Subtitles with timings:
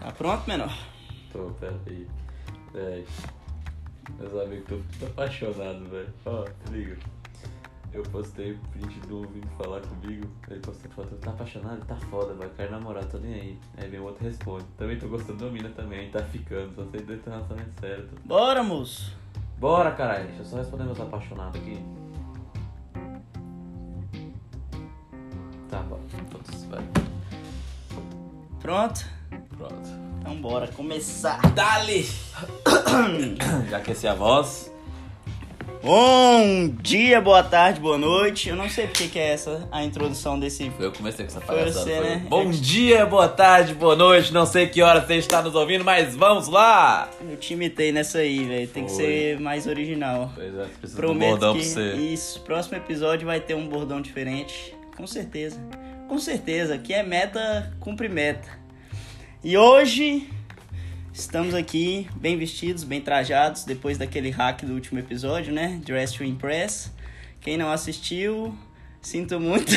[0.00, 0.72] Tá pronto, menor?
[1.30, 2.08] Tô, pera aí.
[2.72, 3.06] Véi.
[4.18, 6.14] Meus amigos, tô muito apaixonado, velho.
[6.24, 6.96] Ó, liga.
[7.92, 10.26] Eu postei print do vindo falar comigo.
[10.48, 11.84] Ele postou foto, tá apaixonado?
[11.84, 13.58] Tá foda, vai quero namorar, tô nem aí.
[13.76, 14.64] Aí vem o outro responde.
[14.78, 18.08] Também tô gostando da mina também, tá ficando, só sei dois relacionamento sério.
[18.08, 18.16] Tô...
[18.24, 19.14] Bora, moço.
[19.58, 20.28] Bora, caralho.
[20.28, 21.84] Deixa eu só responder meus apaixonados aqui.
[25.68, 26.00] Tá, bora.
[26.30, 26.82] Todos, vai.
[28.60, 29.19] Pronto.
[30.40, 31.38] Então bora começar.
[31.52, 32.06] Dali!
[33.68, 34.72] Já aqueci a voz.
[35.82, 38.48] Bom dia, boa tarde, boa noite.
[38.48, 40.72] Eu não sei porque que é essa a introdução desse.
[40.78, 41.84] Eu comecei com essa Foi palhaçada.
[41.84, 42.26] você, foi né?
[42.26, 44.32] Bom Eu- dia, boa tarde, boa noite.
[44.32, 47.10] Não sei que hora você está nos ouvindo, mas vamos lá!
[47.20, 48.68] Eu te imitei nessa aí, velho.
[48.68, 49.04] Tem que Foi.
[49.04, 50.32] ser mais original.
[50.34, 51.92] Pois é, precisa de um Prometo bordão que pra você.
[51.96, 55.60] isso, próximo episódio vai ter um bordão diferente, com certeza.
[56.08, 58.59] Com certeza, que é meta, cumpre meta.
[59.42, 60.28] E hoje
[61.12, 65.80] estamos aqui bem vestidos, bem trajados, depois daquele hack do último episódio, né?
[65.84, 66.92] Dress to Impress.
[67.40, 68.54] Quem não assistiu,
[69.00, 69.72] sinto muito.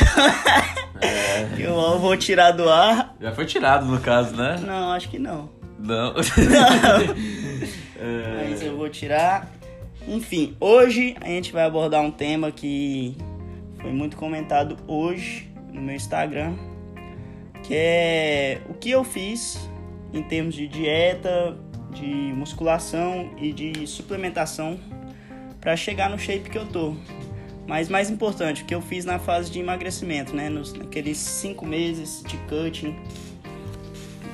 [1.00, 3.16] É, Eu vou tirar do ar.
[3.20, 4.58] já foi tirado no caso, né?
[4.60, 5.50] Não, acho que não.
[5.78, 6.14] Não.
[7.96, 9.50] É, Mas eu vou tirar.
[10.06, 13.16] Enfim, hoje a gente vai abordar um tema que
[13.80, 16.54] foi muito comentado hoje no meu Instagram,
[17.64, 19.68] que é o que eu fiz
[20.12, 21.56] em termos de dieta,
[21.90, 24.78] de musculação e de suplementação
[25.60, 26.94] para chegar no shape que eu tô.
[27.66, 30.50] Mas mais importante, o que eu fiz na fase de emagrecimento, né?
[30.50, 32.94] Nos, naqueles cinco meses de cutting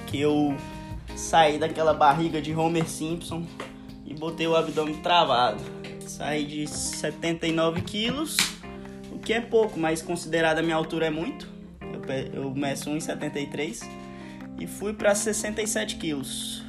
[0.09, 0.57] que eu
[1.15, 3.47] saí daquela barriga de Homer Simpson
[4.05, 5.63] e botei o abdômen travado.
[6.05, 8.37] Saí de 79 quilos,
[9.13, 11.60] o que é pouco, mas considerado a minha altura é muito.
[12.09, 13.89] Eu, eu meço 1,73
[14.59, 16.63] e fui para 67 quilos.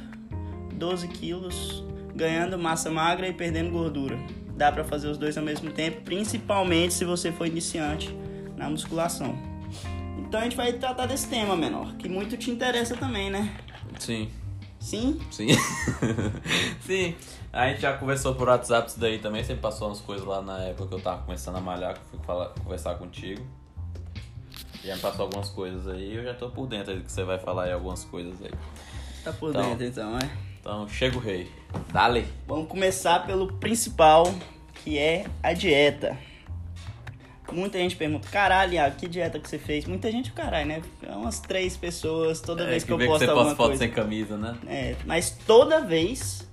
[0.74, 1.84] 12 quilos,
[2.14, 4.18] ganhando massa magra e perdendo gordura.
[4.56, 8.14] Dá para fazer os dois ao mesmo tempo, principalmente se você for iniciante
[8.56, 9.36] na musculação.
[10.18, 13.54] Então a gente vai tratar desse tema, menor, que muito te interessa também, né?
[13.98, 14.30] Sim,
[14.82, 15.20] Sim?
[15.30, 15.48] sim.
[16.84, 17.14] sim.
[17.52, 19.44] A gente já conversou por WhatsApp isso daí também.
[19.44, 22.00] Você me passou umas coisas lá na época que eu tava começando a malhar, que
[22.00, 23.46] eu fui falar, conversar contigo.
[24.84, 27.22] Já me passou algumas coisas aí eu já tô por dentro aí do que você
[27.24, 28.50] vai falar aí algumas coisas aí.
[29.22, 29.62] Tá por Então.
[29.70, 30.28] dentro então, é?
[30.60, 31.50] Então, chega o rei.
[31.92, 32.26] Dale!
[32.46, 34.32] Vamos começar pelo principal,
[34.82, 36.16] que é a dieta.
[37.50, 39.84] Muita gente pergunta, caralho, Iago, que dieta que você fez?
[39.84, 40.82] Muita gente, caralho, né?
[41.02, 43.56] É umas três pessoas toda É, vez que, eu vê posto que você alguma posta
[43.56, 43.84] foto coisa.
[43.84, 44.56] sem camisa, né?
[44.66, 46.48] É, mas toda vez.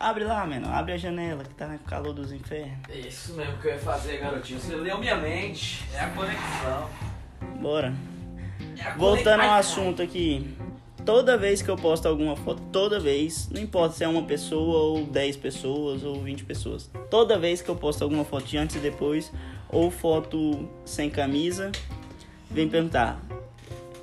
[0.00, 0.68] Abre lá, mano.
[0.72, 2.78] Abre a janela que tá no calor dos infernos.
[2.88, 4.58] É isso mesmo que eu ia fazer, garotinho.
[4.60, 5.84] Você leu minha mente.
[5.94, 6.88] É a conexão.
[7.60, 7.94] Bora.
[8.96, 10.46] Voltando ao assunto aqui.
[11.04, 14.98] Toda vez que eu posto alguma foto, toda vez, não importa se é uma pessoa
[14.98, 18.76] ou 10 pessoas ou 20 pessoas, toda vez que eu posto alguma foto de antes
[18.76, 19.32] e depois,
[19.70, 21.72] ou foto sem camisa,
[22.50, 23.18] vem perguntar: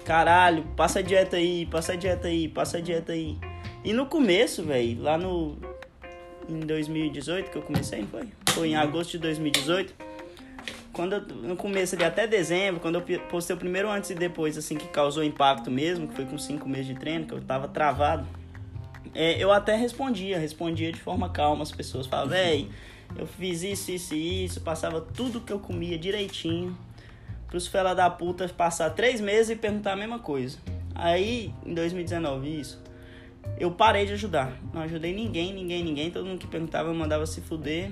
[0.03, 3.37] caralho, passa a dieta aí, passa a dieta aí, passa a dieta aí.
[3.83, 5.57] E no começo, velho, lá no.
[6.49, 8.29] Em 2018 que eu comecei, foi?
[8.49, 10.04] Foi em agosto de 2018
[10.95, 14.57] quando eu, no começo ali, até dezembro, quando eu postei o primeiro antes e depois,
[14.57, 17.67] assim, que causou impacto mesmo, que foi com cinco meses de treino, que eu tava
[17.67, 18.25] travado,
[19.13, 22.69] é, eu até respondia, respondia de forma calma, as pessoas falavam, véi,
[23.17, 26.77] eu fiz isso, isso e isso, passava tudo que eu comia direitinho,
[27.47, 30.57] pros fela da puta passar três meses e perguntar a mesma coisa.
[30.95, 32.81] Aí, em 2019, isso,
[33.59, 37.25] eu parei de ajudar, não ajudei ninguém, ninguém, ninguém, todo mundo que perguntava eu mandava
[37.25, 37.91] se fuder,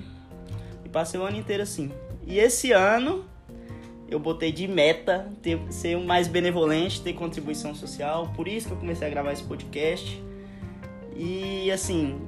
[0.82, 1.92] e passei o ano inteiro assim.
[2.26, 3.24] E esse ano
[4.08, 8.32] eu botei de meta ter, ser mais benevolente, ter contribuição social.
[8.36, 10.22] Por isso que eu comecei a gravar esse podcast.
[11.16, 12.20] E assim,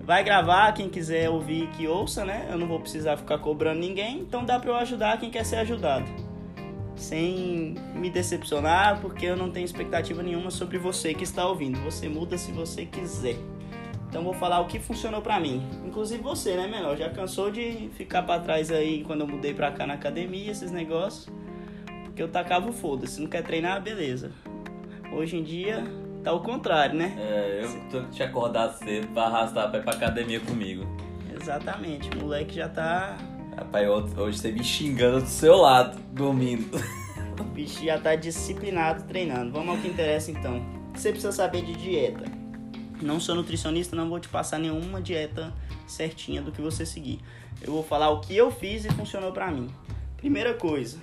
[0.00, 2.48] vai gravar, quem quiser ouvir que ouça, né?
[2.50, 5.56] Eu não vou precisar ficar cobrando ninguém, então dá pra eu ajudar quem quer ser
[5.56, 6.06] ajudado.
[6.96, 11.80] Sem me decepcionar, porque eu não tenho expectativa nenhuma sobre você que está ouvindo.
[11.80, 13.36] Você muda se você quiser.
[14.14, 15.60] Então vou falar o que funcionou pra mim.
[15.84, 16.96] Inclusive você, né, menor?
[16.96, 20.70] Já cansou de ficar pra trás aí quando eu mudei pra cá na academia, esses
[20.70, 21.28] negócios.
[22.04, 23.20] Porque eu tacava o foda-se.
[23.20, 24.30] Não quer treinar, beleza.
[25.12, 25.82] Hoje em dia
[26.22, 27.12] tá o contrário, né?
[27.18, 30.86] É, eu tô te acordar cedo pra arrastar pra ir pra academia comigo.
[31.34, 32.08] Exatamente.
[32.16, 33.16] O moleque já tá.
[33.56, 36.70] Rapaz, hoje você me xingando do seu lado, dormindo.
[37.40, 39.50] O bicho já tá disciplinado treinando.
[39.50, 40.58] Vamos ao que interessa então.
[40.58, 42.43] O que você precisa saber de dieta?
[43.02, 45.52] Não sou nutricionista, não vou te passar nenhuma dieta
[45.86, 47.20] certinha do que você seguir.
[47.60, 49.68] Eu vou falar o que eu fiz e funcionou pra mim.
[50.16, 50.98] Primeira coisa,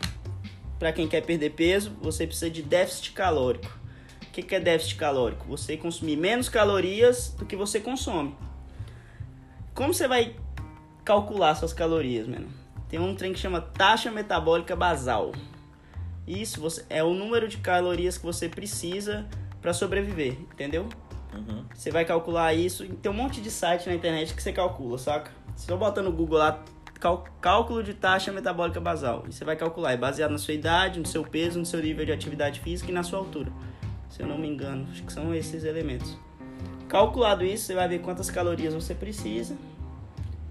[0.79, 3.79] pra quem quer perder peso, você precisa de déficit calórico.
[4.23, 5.45] O que, que é déficit calórico?
[5.47, 8.35] Você consumir menos calorias do que você consome.
[9.73, 10.35] Como você vai
[11.03, 12.47] calcular suas calorias, mano?
[12.87, 15.31] Tem um trem que chama taxa metabólica basal.
[16.27, 19.27] Isso é o número de calorias que você precisa
[19.61, 20.87] para sobreviver, entendeu?
[21.33, 21.65] Uhum.
[21.73, 22.85] Você vai calcular isso.
[22.85, 25.31] Tem um monte de site na internet que você calcula, saca?
[25.55, 26.63] Se eu botar no Google lá,
[27.41, 29.23] cálculo de taxa metabólica basal.
[29.27, 29.93] E você vai calcular.
[29.93, 32.93] É baseado na sua idade, no seu peso, no seu nível de atividade física e
[32.93, 33.51] na sua altura.
[34.09, 36.17] Se eu não me engano, acho que são esses elementos.
[36.87, 39.55] Calculado isso, você vai ver quantas calorias você precisa.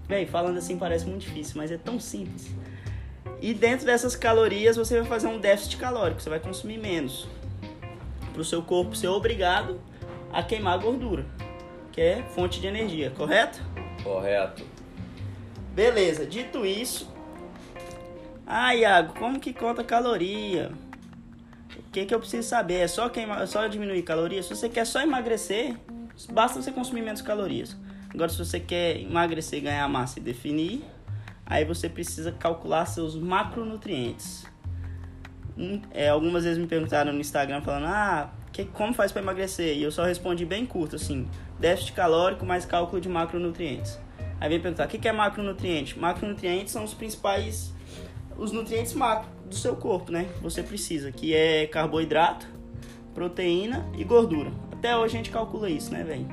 [0.07, 2.53] Véi, falando assim parece muito difícil, mas é tão simples.
[3.39, 7.27] E dentro dessas calorias você vai fazer um déficit calórico, você vai consumir menos.
[8.33, 9.79] Para o seu corpo ser obrigado
[10.33, 11.25] a queimar gordura,
[11.91, 13.61] que é fonte de energia, correto?
[14.03, 14.65] Correto.
[15.73, 17.09] Beleza, dito isso.
[18.45, 20.71] Ah, Iago, como que conta caloria?
[21.77, 22.75] O que, que eu preciso saber?
[22.81, 24.45] É só, queimar, é só diminuir calorias?
[24.45, 25.75] Se você quer só emagrecer,
[26.31, 27.77] basta você consumir menos calorias.
[28.13, 30.83] Agora, se você quer emagrecer, ganhar massa e definir,
[31.45, 34.45] aí você precisa calcular seus macronutrientes.
[35.57, 39.77] Hum, É, algumas vezes me perguntaram no Instagram falando, ah, que, como faz para emagrecer?
[39.77, 41.27] E eu só respondi bem curto, assim,
[41.59, 43.99] déficit calórico mais cálculo de macronutrientes.
[44.39, 45.97] Aí vem perguntar, o que, que é macronutriente?
[45.97, 47.73] Macronutrientes são os principais,
[48.37, 50.27] os nutrientes macro do seu corpo, né?
[50.41, 52.47] Você precisa, que é carboidrato,
[53.13, 54.51] proteína e gordura.
[54.71, 56.27] Até hoje a gente calcula isso, né, velho?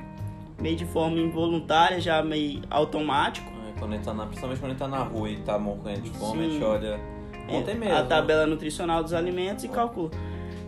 [0.59, 3.49] Meio de forma involuntária, já meio automático.
[3.69, 6.45] É, Quando tá na, principalmente quando ele tá na rua e tá morrendo de fome,
[6.45, 6.99] a gente olha.
[7.47, 7.95] Ontem mesmo.
[7.95, 10.11] a tabela nutricional dos alimentos e calcula.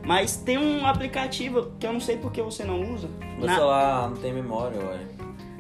[0.06, 3.07] Mas tem um aplicativo que eu não sei por que você não usa.
[3.38, 5.00] Meu Na, celular não tem memória, ué.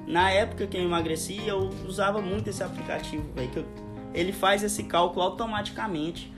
[0.07, 3.49] na época que eu emagreci, eu usava muito esse aplicativo, velho.
[3.55, 3.65] eu-
[4.13, 6.33] Ele faz esse cálculo automaticamente.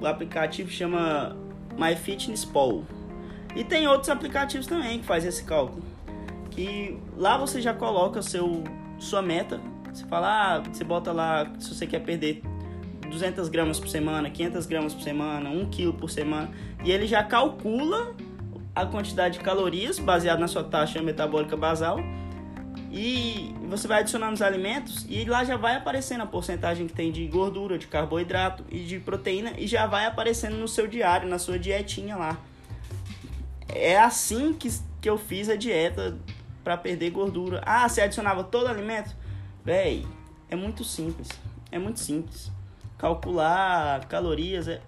[0.00, 1.36] O aplicativo chama
[1.76, 2.84] MyFitnessPal.
[3.56, 5.82] E tem outros aplicativos também que faz esse cálculo.
[6.50, 8.62] Que lá você já coloca seu
[8.98, 9.60] sua meta.
[9.92, 12.42] Você fala, ah, você bota lá se você quer perder
[13.10, 16.50] 200 gramas por semana, 500 gramas por semana, 1 quilo por semana.
[16.84, 18.14] E ele já calcula
[18.74, 21.98] a quantidade de calorias baseado na sua taxa metabólica basal.
[22.90, 27.12] E você vai adicionando os alimentos e lá já vai aparecendo a porcentagem que tem
[27.12, 31.38] de gordura, de carboidrato e de proteína e já vai aparecendo no seu diário, na
[31.38, 32.38] sua dietinha lá.
[33.68, 34.70] É assim que,
[35.00, 36.16] que eu fiz a dieta
[36.64, 37.62] para perder gordura.
[37.66, 39.14] Ah, você adicionava todo alimento?
[39.64, 40.06] Véi,
[40.48, 41.28] é muito simples.
[41.70, 42.50] É muito simples.
[42.96, 44.80] Calcular calorias é,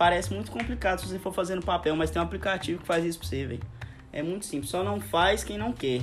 [0.00, 3.04] parece muito complicado se você for fazer no papel, mas tem um aplicativo que faz
[3.04, 3.60] isso pra você, velho.
[4.10, 4.70] É muito simples.
[4.70, 6.00] Só não faz quem não quer.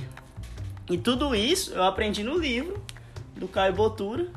[0.88, 2.80] E tudo isso eu aprendi no livro
[3.34, 4.28] do Caio Botura.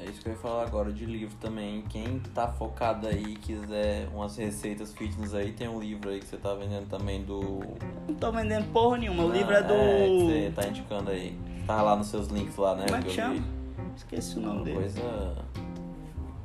[0.00, 1.82] É isso que eu ia falar agora de livro também.
[1.88, 6.36] Quem tá focado aí, quiser umas receitas fitness aí, tem um livro aí que você
[6.36, 7.60] tá vendendo também do.
[8.06, 9.24] Não tô vendendo porra nenhuma.
[9.24, 9.74] O Ah, livro é do.
[9.74, 11.36] É, que você tá indicando aí.
[11.66, 12.84] Tá lá nos seus links lá, né?
[12.84, 13.14] Como é que vi.
[13.16, 13.44] chama?
[13.96, 14.76] Esqueci o nome Uma dele.
[14.78, 15.36] coisa.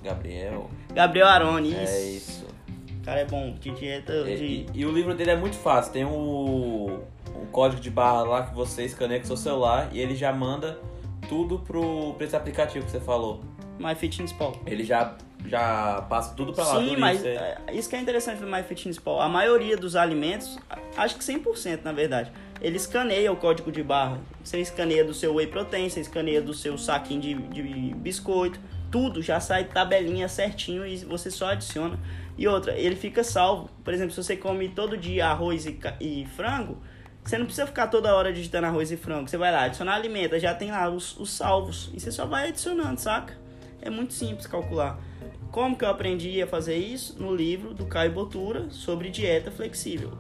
[0.04, 0.70] Gabriel.
[0.94, 1.80] Gabriel Aroni, isso.
[1.94, 2.45] É isso.
[3.06, 4.13] O cara é bom de dieta.
[4.28, 4.44] E, De...
[4.46, 5.94] e- e o livro dele é muito fácil.
[5.94, 6.10] Tem o,
[7.36, 10.80] o código de barra lá que você escaneia com seu celular e ele já manda
[11.30, 13.42] tudo pro, pra esse aplicativo que você falou.
[13.80, 14.56] MyFitnessPal.
[14.66, 15.16] Ele já,
[15.46, 16.80] já passa tudo pra lá.
[16.80, 19.22] Sim, mas isso é, isso que é interessante do MyFitnessPal.
[19.22, 20.58] A maioria dos alimentos,
[20.98, 24.20] acho que 100% na verdade, ele escaneia o código de barra.
[24.44, 29.22] Você escaneia do seu whey protein, você escaneia do seu saquinho de, de biscoito, tudo
[29.22, 32.00] já sai tabelinha certinho e você só adiciona.
[32.38, 33.70] E outra, ele fica salvo.
[33.84, 36.77] Por exemplo, se você come todo dia arroz e, e frango,
[37.24, 39.27] você não precisa ficar toda hora digitando arroz e frango.
[39.27, 41.89] Você vai lá, adicionar alimenta, já tem lá os, os salvos.
[41.94, 43.36] E você só vai adicionando, saca?
[43.82, 45.00] É muito simples calcular.
[45.51, 47.22] Como que eu aprendi a fazer isso?
[47.22, 50.12] No livro do Caio Botura sobre dieta flexível.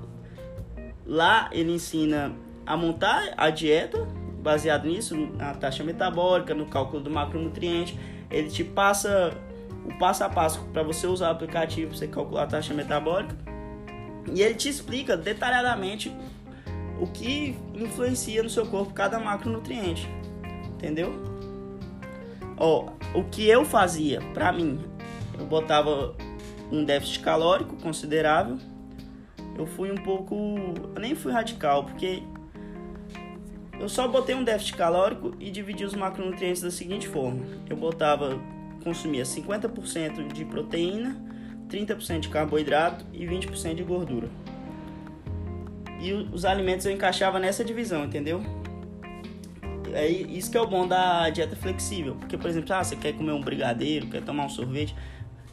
[1.05, 2.33] Lá ele ensina
[2.65, 4.07] a montar a dieta,
[4.41, 7.99] baseado nisso, na taxa metabólica, no cálculo do macronutriente.
[8.31, 9.37] Ele te passa
[9.85, 13.35] o passo a passo para você usar o aplicativo, você calcular a taxa metabólica.
[14.33, 16.11] E ele te explica detalhadamente
[16.99, 20.09] o que influencia no seu corpo cada macronutriente.
[20.73, 21.13] Entendeu?
[22.57, 24.79] Ó, o que eu fazia, pra mim,
[25.37, 26.15] eu botava
[26.71, 28.57] um déficit calórico considerável.
[29.57, 30.35] Eu fui um pouco.
[30.95, 32.23] Eu nem fui radical, porque
[33.79, 38.39] eu só botei um déficit calórico e dividi os macronutrientes da seguinte forma: eu botava,
[38.85, 41.19] consumia 50% de proteína,
[41.67, 44.29] 30% de carboidrato e 20% de gordura.
[45.99, 48.43] E os alimentos eu encaixava nessa divisão, entendeu?
[49.91, 52.15] É isso que é o bom da dieta flexível.
[52.15, 54.95] Porque, por exemplo, ah, você quer comer um brigadeiro, quer tomar um sorvete.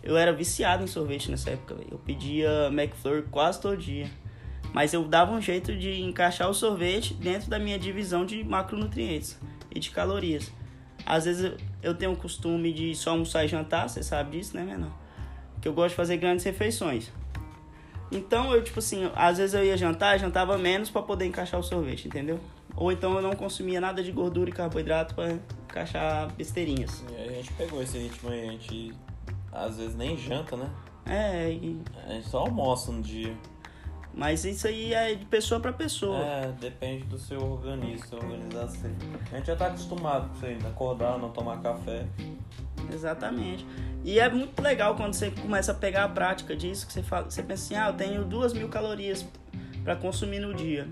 [0.03, 1.77] Eu era viciado em sorvete nessa época.
[1.91, 4.11] Eu pedia McFlurry quase todo dia.
[4.75, 9.39] Mas eu dava um jeito de encaixar o sorvete dentro da minha divisão de macronutrientes
[9.75, 10.53] e de calorias.
[11.05, 14.63] Às vezes eu tenho o costume de só almoçar e jantar, você sabe disso, né,
[14.63, 14.93] menor?
[15.61, 17.11] Que eu gosto de fazer grandes refeições.
[18.11, 21.63] Então eu, tipo assim, às vezes eu ia jantar, jantava menos para poder encaixar o
[21.63, 22.39] sorvete, entendeu?
[22.77, 27.03] Ou então eu não consumia nada de gordura e carboidrato para encaixar besteirinhas.
[27.11, 28.95] E aí a gente pegou esse ritmo aí, a gente
[29.51, 30.71] às vezes nem janta, né?
[31.07, 31.81] É, e...
[32.07, 33.37] A gente só almoça no dia.
[34.15, 36.19] Mas isso aí é de pessoa para pessoa.
[36.19, 38.91] É, depende do seu organismo, sua organização.
[39.33, 42.07] A gente já tá acostumado com isso aí, acordar, não tomar café.
[42.93, 43.67] Exatamente.
[44.05, 47.31] E é muito legal quando você começa a pegar a prática disso, que você, fala,
[47.31, 49.25] você pensa assim, ah, eu tenho duas mil calorias
[49.83, 50.87] para consumir no dia.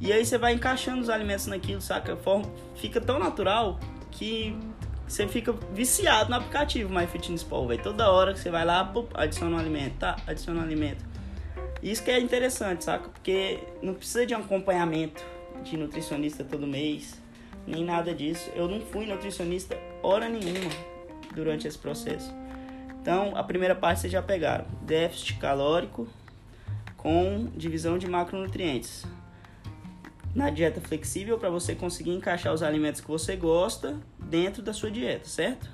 [0.00, 2.16] E aí você vai encaixando os alimentos naquilo, saca?
[2.16, 3.78] Forma, fica tão natural
[4.10, 4.56] que
[5.06, 7.82] você fica viciado no aplicativo MyFitnessPal, velho.
[7.82, 10.16] Toda hora que você vai lá, pum, adiciona um alimento, tá?
[10.26, 11.13] Adiciona um alimento.
[11.84, 13.10] Isso que é interessante, saca?
[13.10, 15.22] Porque não precisa de um acompanhamento
[15.62, 17.20] de nutricionista todo mês,
[17.66, 18.50] nem nada disso.
[18.56, 20.70] Eu não fui nutricionista hora nenhuma
[21.34, 22.32] durante esse processo.
[23.02, 26.08] Então, a primeira parte vocês já pegaram: déficit calórico
[26.96, 29.04] com divisão de macronutrientes.
[30.34, 34.90] Na dieta flexível, para você conseguir encaixar os alimentos que você gosta dentro da sua
[34.90, 35.70] dieta, certo?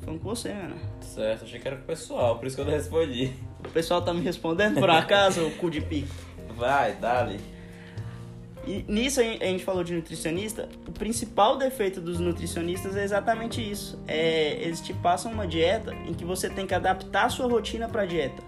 [0.00, 0.76] Falando com você, mano.
[1.00, 3.32] Certo, achei que era com o pessoal, por isso que eu não respondi.
[3.66, 6.14] O pessoal tá me respondendo por acaso, o cu de pico?
[6.56, 7.40] Vai, dale.
[8.66, 10.68] E nisso a gente falou de nutricionista.
[10.88, 13.98] O principal defeito dos nutricionistas é exatamente isso.
[14.08, 17.88] É, eles te passam uma dieta em que você tem que adaptar a sua rotina
[17.88, 18.42] para a dieta.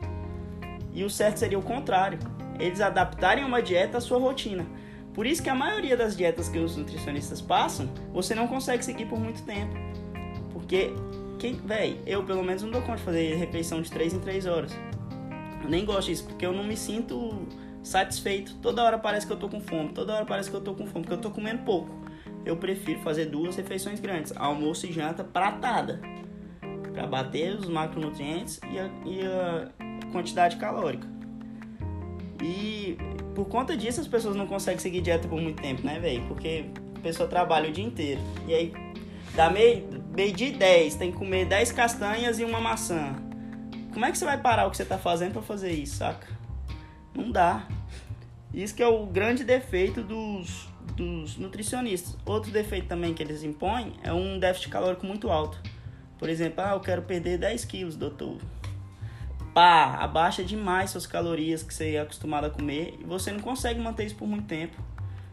[0.93, 2.19] E o certo seria o contrário.
[2.59, 4.67] Eles adaptarem uma dieta à sua rotina.
[5.15, 9.07] Por isso que a maioria das dietas que os nutricionistas passam, você não consegue seguir
[9.07, 9.75] por muito tempo.
[10.53, 10.93] Porque,
[11.39, 14.47] quem, véi, eu pelo menos não dou conta de fazer refeição de 3 em 3
[14.47, 14.77] horas.
[15.63, 17.47] Eu nem gosto disso, porque eu não me sinto
[17.83, 18.55] satisfeito.
[18.57, 20.87] Toda hora parece que eu tô com fome, toda hora parece que eu tô com
[20.87, 21.91] fome, porque eu tô comendo pouco.
[22.45, 26.01] Eu prefiro fazer duas refeições grandes, almoço e janta pratada,
[26.93, 31.07] para bater os macronutrientes e a, e a quantidade calórica.
[32.43, 32.97] E
[33.35, 36.25] por conta disso as pessoas não conseguem seguir dieta por muito tempo, né, velho?
[36.27, 38.21] Porque a pessoa trabalha o dia inteiro.
[38.47, 38.73] E aí
[39.35, 43.15] dá meio, meio de 10, tem que comer 10 castanhas e uma maçã.
[43.99, 46.29] Como é que você vai parar o que você tá fazendo para fazer isso, saca?
[47.13, 47.67] Não dá.
[48.55, 52.17] Isso que é o grande defeito dos, dos nutricionistas.
[52.25, 55.61] Outro defeito também que eles impõem é um déficit calórico muito alto.
[56.17, 58.39] Por exemplo, ah, eu quero perder 10 quilos, doutor.
[59.53, 63.81] Pá, abaixa demais suas calorias que você é acostumado a comer e você não consegue
[63.81, 64.81] manter isso por muito tempo.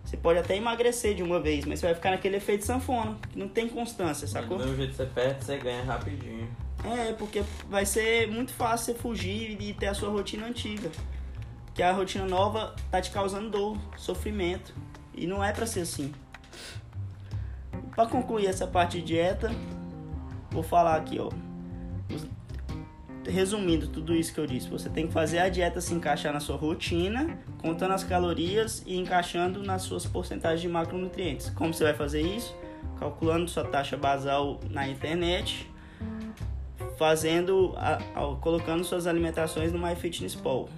[0.03, 3.37] Você pode até emagrecer de uma vez, mas você vai ficar naquele efeito sanfona, que
[3.37, 4.57] não tem constância, sacou?
[4.57, 6.64] Do jeito que você perde, você ganha rapidinho.
[6.85, 10.91] É, porque vai ser muito fácil você fugir e ter a sua rotina antiga.
[11.73, 14.73] Que a rotina nova tá te causando dor, sofrimento.
[15.13, 16.13] E não é pra ser assim.
[17.95, 19.51] Para concluir essa parte de dieta,
[20.51, 21.29] vou falar aqui, ó.
[23.27, 26.39] Resumindo tudo isso que eu disse, você tem que fazer a dieta se encaixar na
[26.39, 31.49] sua rotina, contando as calorias e encaixando nas suas porcentagens de macronutrientes.
[31.49, 32.55] Como você vai fazer isso?
[32.99, 35.67] Calculando sua taxa basal na internet,
[36.97, 40.69] fazendo, a, a, colocando suas alimentações no MyFitnessPal.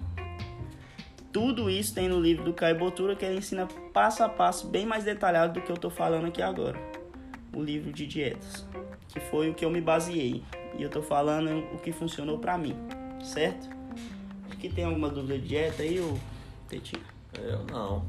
[1.31, 4.85] Tudo isso tem no livro do Caio Botura que ele ensina passo a passo bem
[4.85, 6.79] mais detalhado do que eu estou falando aqui agora.
[7.53, 8.65] O livro de dietas,
[9.09, 10.43] que foi o que eu me baseei.
[10.77, 12.75] E eu estou falando o que funcionou para mim,
[13.23, 13.69] certo?
[14.59, 16.17] Que tem alguma dúvida de dieta aí, ô
[16.67, 17.03] Tetinho?
[17.35, 18.05] Eu não.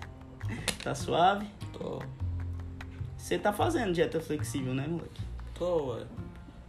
[0.82, 1.46] tá suave?
[1.72, 2.02] Tô.
[3.16, 5.20] Você tá fazendo dieta flexível, né, moleque?
[5.54, 6.04] Tô, ué.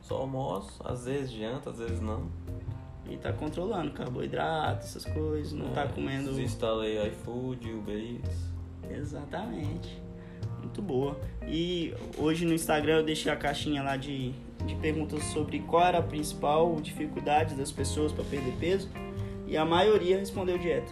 [0.04, 2.28] Só almoço, às vezes janta, às vezes não.
[3.10, 6.30] E tá controlando carboidrato, essas coisas, não é, tá comendo.
[6.30, 8.54] Desinstalei iFood, Uber Eats.
[8.90, 10.02] Exatamente.
[10.60, 11.18] Muito boa.
[11.48, 14.34] E hoje no Instagram eu deixei a caixinha lá de,
[14.66, 18.90] de perguntas sobre qual era a principal dificuldade das pessoas para perder peso.
[19.48, 20.92] E a maioria respondeu dieta.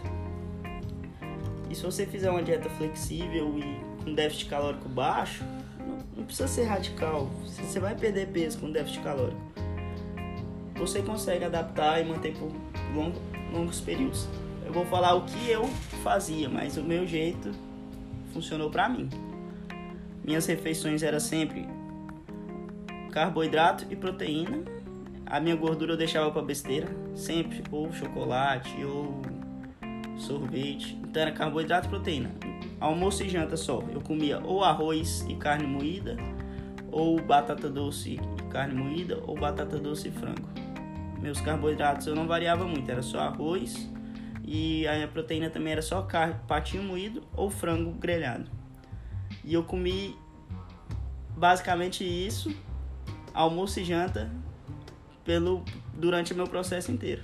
[1.68, 5.42] E se você fizer uma dieta flexível e com déficit calórico baixo,
[6.22, 7.30] não, precisa ser radical.
[7.44, 9.52] Você vai perder peso com déficit calórico
[10.82, 12.50] você consegue adaptar e manter por
[12.92, 13.20] longo,
[13.52, 14.28] longos períodos.
[14.66, 15.64] Eu vou falar o que eu
[16.02, 17.52] fazia, mas o meu jeito
[18.32, 19.08] funcionou para mim.
[20.24, 21.68] Minhas refeições eram sempre
[23.12, 24.62] carboidrato e proteína.
[25.24, 29.22] A minha gordura eu deixava para besteira, sempre ou chocolate ou
[30.22, 30.98] sorvete.
[31.02, 32.30] Então era carboidrato e proteína.
[32.80, 33.82] Almoço e janta só.
[33.92, 36.16] Eu comia ou arroz e carne moída,
[36.90, 40.62] ou batata doce e carne moída, ou batata doce e frango
[41.22, 43.88] meus carboidratos eu não variava muito, era só arroz
[44.44, 48.50] E a proteína também era só carne, patinho moído ou frango grelhado.
[49.44, 50.16] E eu comi
[51.36, 52.54] basicamente isso,
[53.32, 54.30] almoço e janta,
[55.24, 55.64] pelo,
[55.94, 57.22] durante o meu processo inteiro.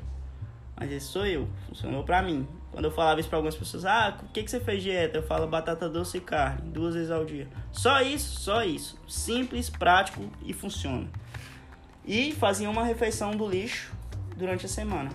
[0.77, 2.47] Mas esse sou eu, funcionou pra mim.
[2.71, 5.19] Quando eu falava isso pra algumas pessoas, ah, o que, que você fez dieta?
[5.19, 7.49] Eu falo batata doce e carne, duas vezes ao dia.
[7.73, 9.01] Só isso, só isso.
[9.09, 11.09] Simples, prático e funciona.
[12.05, 13.93] E fazia uma refeição do lixo
[14.37, 15.11] durante a semana.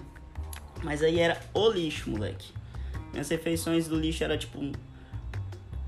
[0.83, 2.51] Mas aí era o lixo, moleque.
[3.11, 4.71] Minhas refeições do lixo era tipo um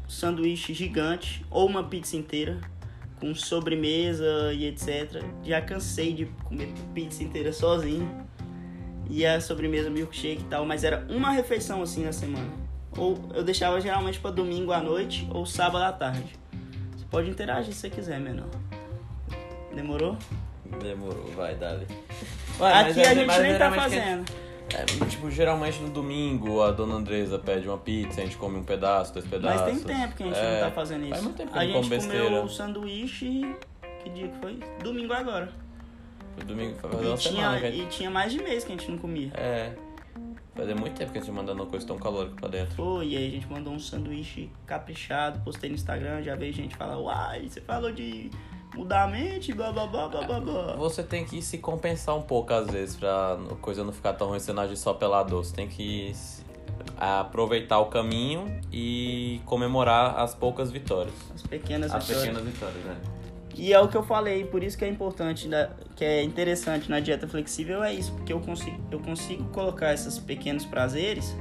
[0.08, 2.60] sanduíche gigante ou uma pizza inteira
[3.20, 5.24] com sobremesa e etc.
[5.44, 8.26] Já cansei de comer pizza inteira sozinho
[9.10, 12.48] e a sobremesa milkshake e tal, mas era uma refeição assim na semana.
[12.98, 16.34] Ou eu deixava geralmente para domingo à noite ou sábado à tarde.
[16.96, 18.48] Você pode interagir se você quiser, menor.
[19.74, 20.18] Demorou?
[20.82, 21.86] Demorou, vai, dali.
[22.60, 24.26] Aqui a gente nem tá fazendo.
[24.74, 28.64] É, tipo, geralmente no domingo a dona Andresa pede uma pizza, a gente come um
[28.64, 29.62] pedaço, dois pedaços.
[29.62, 31.10] Mas tem tempo que a gente É, não tá fazendo isso.
[31.12, 32.24] faz muito tempo que a gente como besteira.
[32.26, 33.56] comeu o sanduíche.
[34.04, 34.60] Que dia que foi?
[34.82, 35.50] Domingo agora.
[36.36, 37.84] Foi domingo, foi fazer E uma semana tinha, que a gente...
[37.84, 39.32] e tinha mais de mês que a gente não comia.
[39.34, 39.74] É.
[40.56, 42.76] Fazia muito tempo que a gente mandando uma coisa tão calórica pra dentro.
[42.76, 46.76] Foi, e aí a gente mandou um sanduíche caprichado, postei no Instagram, já veio gente
[46.78, 48.32] falar, uai, você falou de
[48.74, 50.76] mudar a mente, blá blá blá blá blá blá.
[50.78, 54.40] Você tem que se compensar um pouco às vezes pra coisa não ficar tão ruim
[54.40, 55.44] você não agir só pela dor.
[55.44, 56.14] Você tem que
[56.98, 61.14] aproveitar o caminho e comemorar as poucas vitórias.
[61.34, 62.30] As pequenas As vitórias.
[62.30, 62.96] pequenas vitórias, né?
[63.58, 66.90] E é o que eu falei, por isso que é importante, da- que é interessante
[66.90, 71.36] na dieta flexível, é isso, porque eu consigo, eu consigo colocar esses pequenos prazeres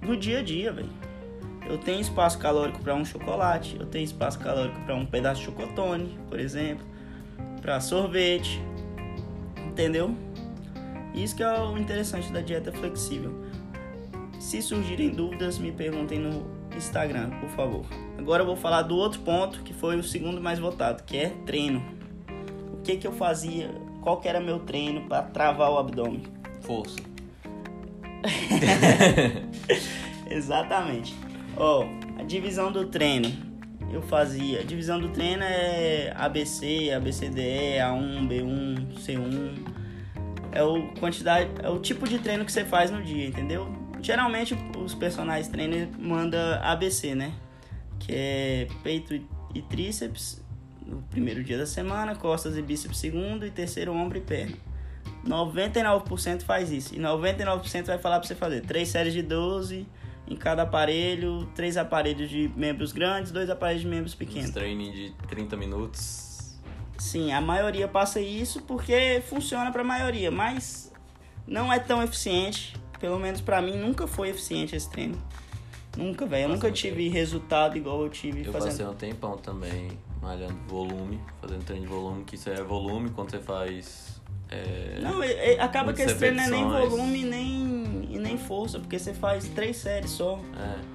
[0.00, 0.90] no dia a dia, velho.
[1.68, 5.46] Eu tenho espaço calórico para um chocolate, eu tenho espaço calórico para um pedaço de
[5.46, 6.84] chocotone, por exemplo,
[7.60, 8.60] para sorvete,
[9.64, 10.14] entendeu?
[11.14, 13.32] Isso que é o interessante da dieta flexível.
[14.40, 16.44] Se surgirem dúvidas, me perguntem no
[16.76, 17.86] Instagram, por favor.
[18.22, 21.30] Agora eu vou falar do outro ponto, que foi o segundo mais votado, que é
[21.44, 21.84] treino.
[22.72, 23.68] O que que eu fazia?
[24.00, 26.22] Qual que era meu treino para travar o abdômen?
[26.60, 27.00] Força.
[30.30, 31.16] Exatamente.
[31.56, 31.84] Ó,
[32.16, 33.28] a divisão do treino.
[33.92, 34.60] Eu fazia.
[34.60, 39.66] A divisão do treino é ABC, ABCDE, A1, B1, C1.
[40.52, 43.66] É o quantidade, é o tipo de treino que você faz no dia, entendeu?
[44.00, 47.32] Geralmente os personagens trainer manda ABC, né?
[48.06, 49.14] Que é peito
[49.54, 50.42] e tríceps
[50.84, 54.56] no primeiro dia da semana, costas e bíceps segundo e terceiro ombro e perna.
[55.26, 56.94] 99% faz isso.
[56.94, 59.86] E 99% vai falar pra você fazer três séries de 12
[60.26, 64.50] em cada aparelho, três aparelhos de membros grandes, dois aparelhos de membros pequenos.
[64.50, 66.56] treininhos de 30 minutos.
[66.98, 70.92] Sim, a maioria passa isso porque funciona pra maioria, mas
[71.46, 72.76] não é tão eficiente.
[73.00, 75.20] Pelo menos pra mim nunca foi eficiente esse treino.
[75.96, 76.44] Nunca, velho.
[76.44, 78.70] Eu nunca não tive resultado igual eu tive Eu fazendo.
[78.70, 79.90] passei um tempão também
[80.22, 84.20] malhando volume, fazendo treino de volume, que isso é volume quando você faz.
[84.48, 88.36] É, Não, é- é- acaba que esse treino não é nem volume nem, e nem
[88.38, 90.38] força, porque você faz três séries só.
[90.58, 90.92] É.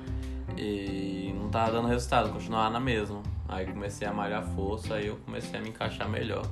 [0.59, 3.21] E não tava dando resultado, continuava na mesma.
[3.47, 6.45] Aí comecei a malhar força, aí eu comecei a me encaixar melhor.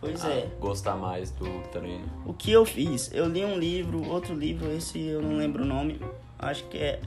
[0.00, 0.48] Pois é.
[0.58, 2.04] Gostar mais do treino.
[2.24, 3.10] O que eu fiz?
[3.12, 6.00] Eu li um livro, outro livro, esse eu não lembro o nome,
[6.38, 7.00] acho que é.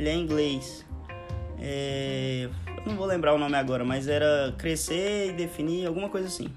[0.00, 0.86] Ele é inglês.
[1.58, 2.48] É,
[2.86, 6.48] não vou lembrar o nome agora, mas era crescer e definir, alguma coisa assim.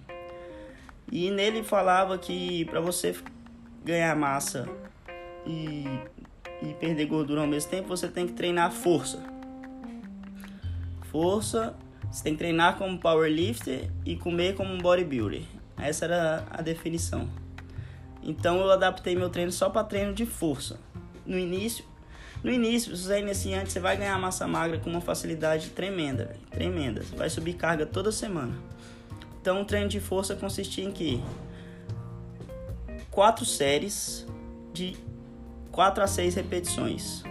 [1.11, 3.13] E nele falava que para você
[3.83, 4.65] ganhar massa
[5.45, 5.83] e,
[6.61, 9.21] e perder gordura ao mesmo tempo, você tem que treinar força.
[11.11, 11.75] Força,
[12.09, 15.41] você tem que treinar como powerlifter e comer como um bodybuilder.
[15.77, 17.27] Essa era a definição.
[18.23, 20.79] Então eu adaptei meu treino só para treino de força.
[21.25, 21.83] No início,
[22.43, 26.25] no início, se você é iniciante, você vai ganhar massa magra com uma facilidade tremenda,
[26.25, 27.01] véio, tremenda.
[27.01, 28.53] Você vai subir carga toda semana.
[29.41, 31.23] Então o treino de força consistia em que
[33.09, 34.27] quatro séries
[34.73, 34.97] de
[35.71, 37.23] 4 a 6 repetições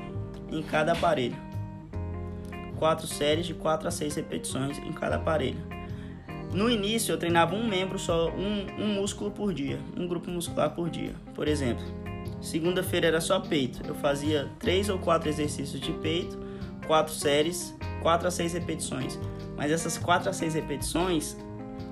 [0.51, 1.37] em cada aparelho.
[2.77, 5.61] Quatro séries de 4 a 6 repetições em cada aparelho.
[6.53, 10.71] No início eu treinava um membro só, um, um músculo por dia, um grupo muscular
[10.71, 11.15] por dia.
[11.35, 11.85] Por exemplo,
[12.43, 13.81] segunda-feira era só peito.
[13.87, 16.39] Eu fazia três ou quatro exercícios de peito,
[16.87, 19.19] quatro séries, 4 a 6 repetições.
[19.57, 21.37] Mas essas 4 a 6 repetições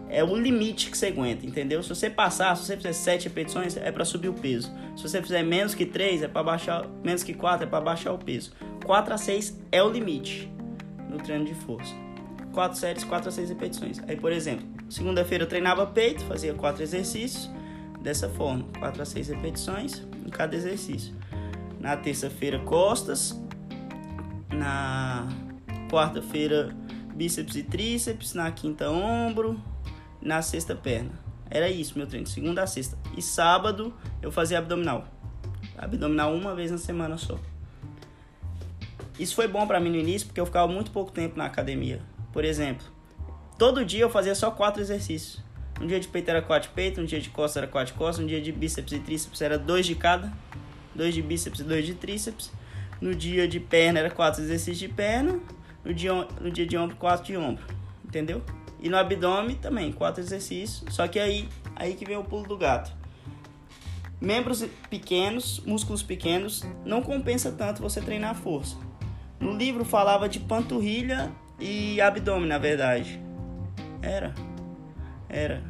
[0.08, 1.82] é o limite que você aguenta, entendeu?
[1.82, 4.70] Se você passar, se você fizer 7 repetições, é para subir o peso.
[4.96, 8.12] Se você fizer menos que 3, é para baixar, menos que 4 é para baixar
[8.12, 8.52] o peso.
[8.84, 10.52] 4 a 6 é o limite
[11.08, 11.94] no treino de força.
[12.52, 14.00] 4 séries, 4 a 6 repetições.
[14.08, 17.48] Aí, por exemplo, segunda-feira eu treinava peito, fazia 4 exercícios
[18.02, 21.14] dessa forma, 4 a 6 repetições em cada exercício.
[21.78, 23.40] Na terça-feira, costas.
[24.52, 25.28] Na
[25.90, 26.74] quarta-feira,
[27.14, 28.35] bíceps e tríceps.
[28.35, 29.61] Na quinta, ombro.
[30.20, 31.12] Na sexta, perna.
[31.50, 32.96] Era isso meu treino, segunda a sexta.
[33.16, 35.09] E sábado eu fazia abdominal.
[35.76, 37.38] Abdominal uma vez na semana só.
[39.18, 42.00] Isso foi bom para mim no início porque eu ficava muito pouco tempo na academia.
[42.33, 42.87] Por exemplo,
[43.59, 45.42] todo dia eu fazia só quatro exercícios.
[45.80, 48.22] Um dia de peito era quatro de peito, um dia de costas era quatro de
[48.22, 50.30] um dia de bíceps e tríceps era dois de cada,
[50.94, 52.52] dois de bíceps e dois de tríceps.
[53.00, 55.40] No dia de perna era quatro exercícios de perna,
[55.82, 57.64] no dia, no dia de ombro, quatro de ombro.
[58.04, 58.42] Entendeu?
[58.78, 60.84] E no abdômen também, quatro exercícios.
[60.94, 62.92] Só que aí, aí que vem o pulo do gato.
[64.20, 68.76] Membros pequenos, músculos pequenos, não compensa tanto você treinar força.
[69.38, 73.18] No livro falava de panturrilha e abdômen, na verdade.
[74.02, 74.34] Era.
[75.30, 75.62] Era.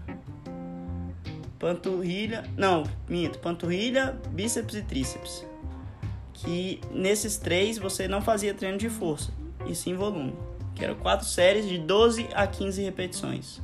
[1.58, 2.44] Panturrilha.
[2.56, 3.38] Não, minto.
[3.38, 5.46] Panturrilha, bíceps e tríceps.
[6.32, 9.30] Que nesses três você não fazia treino de força,
[9.66, 10.34] e sim volume.
[10.74, 13.60] Que eram quatro séries de 12 a 15 repetições.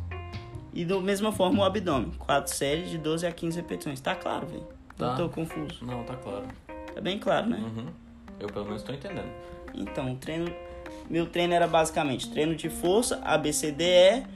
[0.74, 2.10] E da mesma forma o abdômen.
[2.18, 3.98] Quatro séries de 12 a 15 repetições.
[3.98, 4.68] Tá claro, velho?
[4.94, 5.08] Tá.
[5.08, 5.82] Não tô confuso.
[5.82, 6.46] Não, tá claro.
[6.94, 7.58] Tá bem claro, né?
[7.58, 7.86] Uhum.
[8.38, 9.30] Eu pelo menos tô entendendo.
[9.74, 10.52] Então, o treino,
[11.08, 14.26] meu treino era basicamente treino de força, ABCDE,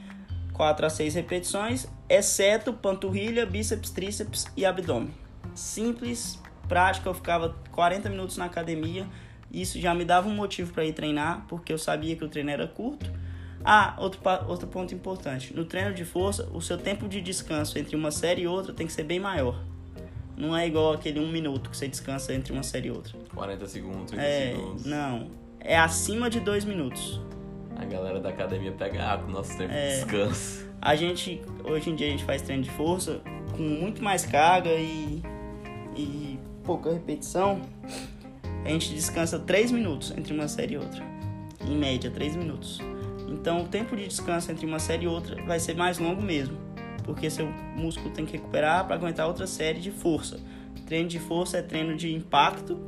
[0.53, 5.09] 4 a 6 repetições, exceto panturrilha, bíceps, tríceps e abdômen.
[5.55, 9.07] Simples, prático, eu ficava 40 minutos na academia.
[9.51, 12.49] Isso já me dava um motivo para ir treinar, porque eu sabia que o treino
[12.49, 13.11] era curto.
[13.63, 15.53] Ah, outro, outro ponto importante.
[15.53, 18.87] No treino de força, o seu tempo de descanso entre uma série e outra tem
[18.87, 19.61] que ser bem maior.
[20.35, 23.13] Não é igual aquele um minuto que você descansa entre uma série e outra.
[23.35, 24.85] 40 segundos, 30 É, segundos.
[24.85, 25.29] não.
[25.59, 27.21] É acima de dois minutos.
[27.75, 29.89] A galera da academia pega água no nosso tempo É.
[29.89, 30.69] de descanso.
[30.81, 33.21] A gente, hoje em dia, a gente faz treino de força
[33.55, 35.21] com muito mais carga e,
[35.95, 37.61] e pouca repetição.
[38.65, 41.03] A gente descansa 3 minutos entre uma série e outra.
[41.67, 42.79] Em média, 3 minutos.
[43.27, 46.57] Então, o tempo de descanso entre uma série e outra vai ser mais longo mesmo.
[47.03, 50.39] Porque seu músculo tem que recuperar para aguentar outra série de força.
[50.85, 52.79] Treino de força é treino de impacto.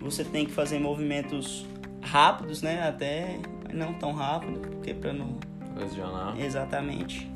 [0.00, 1.66] Você tem que fazer movimentos
[2.04, 2.86] rápidos, né?
[2.86, 3.38] Até
[3.72, 5.38] não tão rápido, porque para não
[5.76, 6.38] Lesionar.
[6.38, 7.30] Exatamente.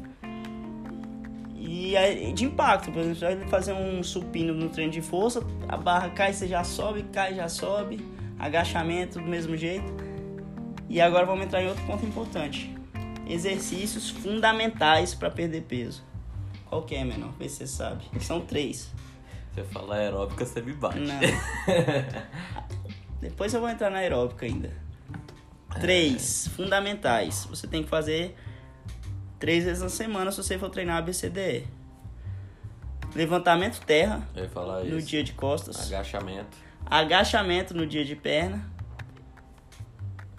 [1.56, 5.42] E aí, de impacto, por exemplo, você vai fazer um supino no treino de força,
[5.68, 8.04] a barra cai, você já sobe, cai, já sobe,
[8.38, 9.92] agachamento do mesmo jeito.
[10.88, 12.74] E agora vamos entrar em outro ponto importante.
[13.26, 16.02] Exercícios fundamentais para perder peso.
[16.66, 17.32] Qual que é, menor?
[17.38, 18.04] Vê se você sabe.
[18.20, 18.90] São três.
[19.52, 21.00] Você fala aeróbica, você me bate.
[21.00, 21.18] Não.
[23.20, 24.72] Depois eu vou entrar na aeróbica ainda.
[25.80, 27.46] Três fundamentais.
[27.50, 28.36] Você tem que fazer
[29.38, 31.66] três vezes na semana se você for treinar ABCDE.
[33.14, 35.08] Levantamento terra Eu ia falar no isso.
[35.08, 35.86] dia de costas.
[35.86, 38.64] Agachamento Agachamento no dia de perna.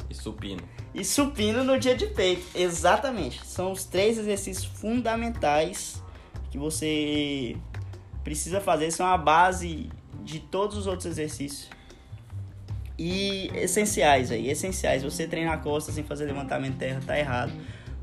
[0.10, 0.62] e supino.
[0.94, 2.46] E supino no dia de peito.
[2.56, 3.46] Exatamente.
[3.46, 6.02] São os três exercícios fundamentais
[6.50, 7.56] que você
[8.24, 8.90] precisa fazer.
[8.92, 9.90] São a base
[10.24, 11.70] de todos os outros exercícios.
[13.00, 15.04] E essenciais aí, essenciais.
[15.04, 17.54] Você treinar costas sem fazer levantamento terra tá errado.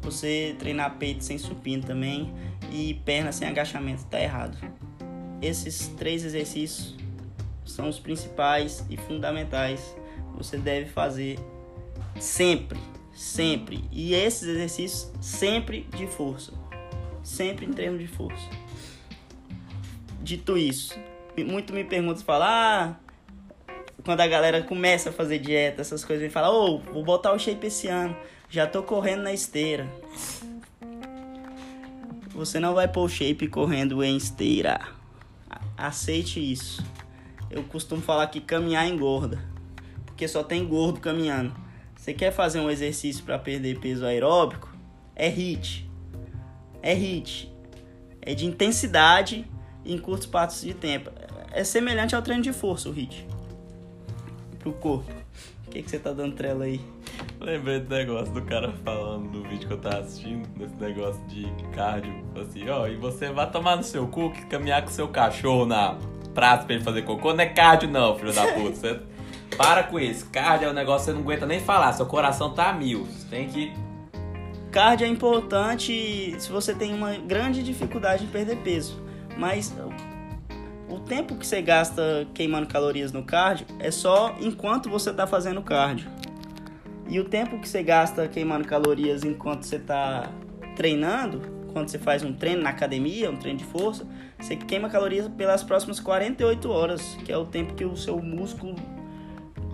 [0.01, 2.33] Você treinar peito sem supino também.
[2.73, 4.57] E perna sem agachamento tá errado.
[5.43, 6.97] Esses três exercícios
[7.67, 9.95] são os principais e fundamentais.
[10.35, 11.39] Você deve fazer
[12.19, 12.79] Sempre,
[13.13, 13.85] sempre.
[13.93, 16.53] E esses exercícios sempre de força.
[17.23, 18.49] Sempre em treino de força.
[20.23, 20.99] Dito isso,
[21.37, 22.97] muito me perguntam, falam, ah,
[24.05, 27.39] quando a galera começa a fazer dieta, essas coisas, vem falar, ô, vou botar o
[27.39, 28.17] shape esse ano,
[28.49, 29.87] já tô correndo na esteira.
[32.31, 34.81] Você não vai pôr o shape correndo em esteira.
[35.77, 36.85] Aceite isso.
[37.51, 39.43] Eu costumo falar que caminhar engorda,
[40.05, 41.55] porque só tem gordo caminhando.
[41.97, 44.73] Você quer fazer um exercício para perder peso aeróbico?
[45.15, 45.91] É HIIT.
[46.83, 47.53] É HIIT.
[48.21, 49.45] É de intensidade
[49.85, 51.11] em curtos espaços de tempo.
[51.51, 53.27] É semelhante ao treino de força, o HIIT.
[54.67, 55.13] Pro corpo.
[55.65, 56.81] O que, que você tá dando trela aí?
[57.41, 61.47] Lembrei do negócio do cara falando no vídeo que eu tava assistindo, desse negócio de
[61.73, 62.13] cardio.
[62.35, 65.97] Assim, ó, e você vai tomar no seu cu que caminhar com seu cachorro na
[66.35, 68.75] praça pra ele fazer cocô não é cardio, não, filho da puta.
[68.75, 69.01] Você
[69.57, 70.29] para com isso.
[70.31, 73.05] Cardio é um negócio que você não aguenta nem falar, seu coração tá a mil.
[73.05, 73.73] Você tem que.
[74.73, 79.01] Cardio é importante se você tem uma grande dificuldade em perder peso.
[79.39, 79.73] Mas
[80.89, 85.61] o tempo que você gasta queimando calorias no cardio é só enquanto você está fazendo
[85.63, 86.09] cardio.
[87.09, 90.31] E o tempo que você gasta queimando calorias enquanto você está
[90.75, 94.07] treinando, quando você faz um treino na academia, um treino de força,
[94.39, 98.75] Você queima calorias pelas próximas 48 horas, que é o tempo que o seu músculo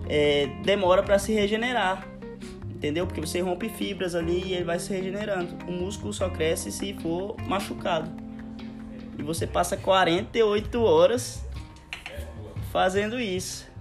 [0.09, 2.07] é, demora para se regenerar.
[2.69, 3.07] Entendeu?
[3.07, 5.55] Porque você rompe fibras ali e ele vai se regenerando.
[5.67, 8.22] O músculo só cresce se for machucado.
[9.17, 11.45] E você passa 48 horas
[12.71, 13.71] fazendo isso.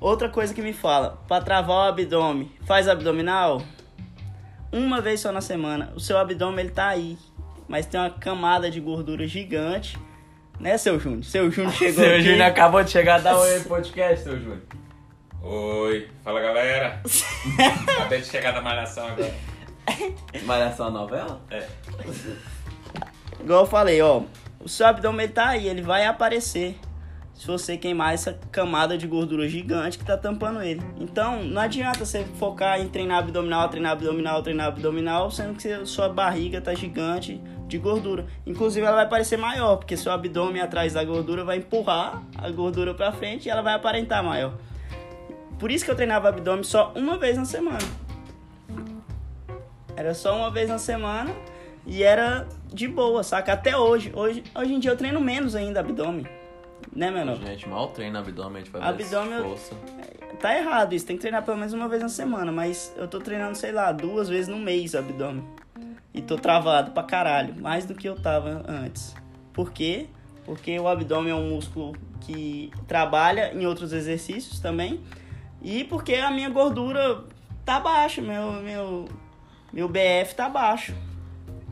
[0.00, 3.62] Outra coisa que me fala, para travar o abdômen, faz abdominal
[4.72, 5.92] uma vez só na semana.
[5.94, 7.16] O seu abdômen ele tá aí,
[7.68, 9.96] mas tem uma camada de gordura gigante.
[10.58, 11.24] Né, seu Júnior?
[11.24, 12.22] Seu Júnior chegou Seu aqui.
[12.22, 14.62] Júnior acabou de chegar, dá oi no podcast, seu Júnior.
[15.40, 17.00] Oi, fala galera.
[17.96, 19.51] Acabei de chegar da malhação agora.
[20.44, 21.40] Malhação novela?
[21.50, 21.66] É.
[23.40, 24.22] Igual eu falei, ó,
[24.60, 26.78] o seu abdômen tá aí, ele vai aparecer
[27.34, 30.80] se você queimar essa camada de gordura gigante que tá tampando ele.
[30.96, 36.08] Então, não adianta você focar em treinar abdominal, treinar abdominal, treinar abdominal, sendo que sua
[36.08, 38.26] barriga tá gigante de gordura.
[38.46, 42.94] Inclusive, ela vai parecer maior, porque seu abdômen atrás da gordura vai empurrar a gordura
[42.94, 44.54] pra frente e ela vai aparentar maior.
[45.58, 47.78] Por isso que eu treinava abdômen só uma vez na semana.
[49.96, 51.30] Era só uma vez na semana
[51.86, 53.52] e era de boa, saca?
[53.52, 54.12] Até hoje.
[54.14, 56.26] Hoje, hoje em dia eu treino menos ainda abdômen.
[56.94, 57.36] Né, menor?
[57.36, 59.74] Gente, mal treina abdômen, a gente vai Abdômen- força.
[60.40, 63.18] Tá errado isso, tem que treinar pelo menos uma vez na semana, mas eu tô
[63.20, 65.44] treinando, sei lá, duas vezes no mês abdômen.
[66.12, 69.14] E tô travado pra caralho, mais do que eu tava antes.
[69.52, 70.06] Por quê?
[70.44, 75.00] Porque o abdômen é um músculo que trabalha em outros exercícios também.
[75.62, 77.22] E porque a minha gordura
[77.64, 79.08] tá baixa, meu, meu,
[79.72, 80.94] meu BF tá baixo.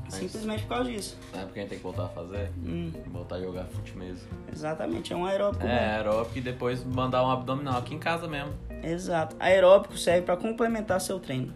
[0.09, 1.17] Simplesmente por causa disso.
[1.33, 2.51] Sabe por que a gente tem que voltar a fazer?
[2.67, 4.27] Hum, Voltar a jogar fute mesmo.
[4.53, 5.65] exatamente, é um aeróbico.
[5.65, 8.53] É, aeróbico e depois mandar um abdominal aqui em casa mesmo.
[8.83, 9.37] Exato.
[9.39, 11.55] Aeróbico serve para complementar seu treino.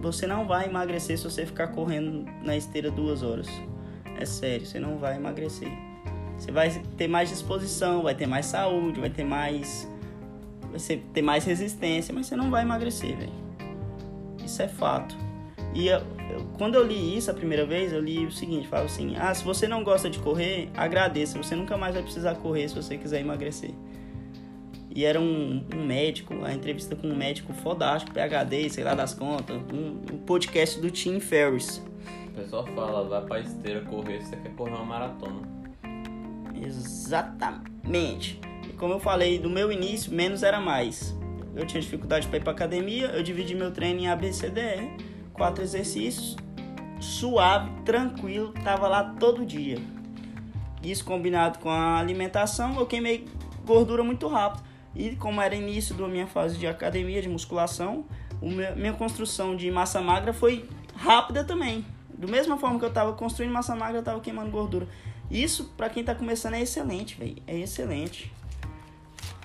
[0.00, 3.46] Você não vai emagrecer se você ficar correndo na esteira duas horas.
[4.18, 5.68] É sério, você não vai emagrecer.
[6.38, 9.86] Você vai ter mais disposição, vai ter mais saúde, vai ter mais.
[10.70, 13.32] Vai ter mais resistência, mas você não vai emagrecer, velho.
[14.44, 15.14] Isso é fato.
[15.74, 15.98] E eu-
[16.30, 19.32] eu- quando eu li isso a primeira vez, eu li o seguinte: falava assim, ah,
[19.34, 21.36] se você não gosta de correr, agradeça.
[21.42, 23.70] Você nunca mais vai precisar correr se você quiser emagrecer.
[24.94, 29.14] E era um, um médico, a entrevista com um médico fodástico, PHD, sei lá das
[29.14, 31.82] contas, um, um podcast do Tim Ferriss.
[32.28, 35.40] O pessoal fala, vai pra esteira correr se você quer correr uma maratona.
[36.54, 38.38] Exatamente.
[38.68, 41.16] E como eu falei, do meu início, menos era mais.
[41.56, 44.88] Eu tinha dificuldade para ir pra academia, eu dividi meu treino em ABCDR,
[45.32, 46.36] quatro exercícios,
[47.00, 49.78] suave, tranquilo, tava lá todo dia.
[50.82, 53.26] Isso combinado com a alimentação, eu queimei
[53.64, 54.64] gordura muito rápido.
[54.94, 58.04] E como era início da minha fase de academia, de musculação,
[58.40, 61.84] meu- minha construção de massa magra foi rápida também.
[62.12, 64.86] Do mesma forma que eu tava construindo massa magra, eu tava queimando gordura.
[65.30, 67.36] Isso, pra quem tá começando, é excelente, velho.
[67.46, 68.30] É excelente.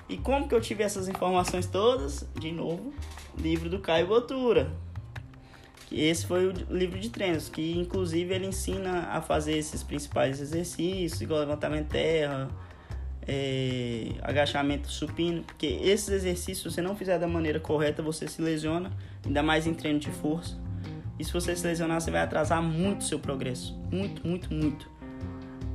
[0.08, 2.28] E como que eu tive essas informações todas?
[2.38, 2.92] De novo,
[3.36, 4.70] livro do Caio Botura.
[5.90, 11.20] Esse foi o livro de treinos, que inclusive ele ensina a fazer esses principais exercícios,
[11.20, 12.50] igual levantamento terra,
[13.26, 18.40] é, agachamento supino, porque esses exercícios, se você não fizer da maneira correta, você se
[18.42, 18.90] lesiona,
[19.24, 20.58] ainda mais em treino de força.
[21.18, 23.76] E se você se lesionar, você vai atrasar muito o seu progresso.
[23.90, 24.88] Muito, muito, muito.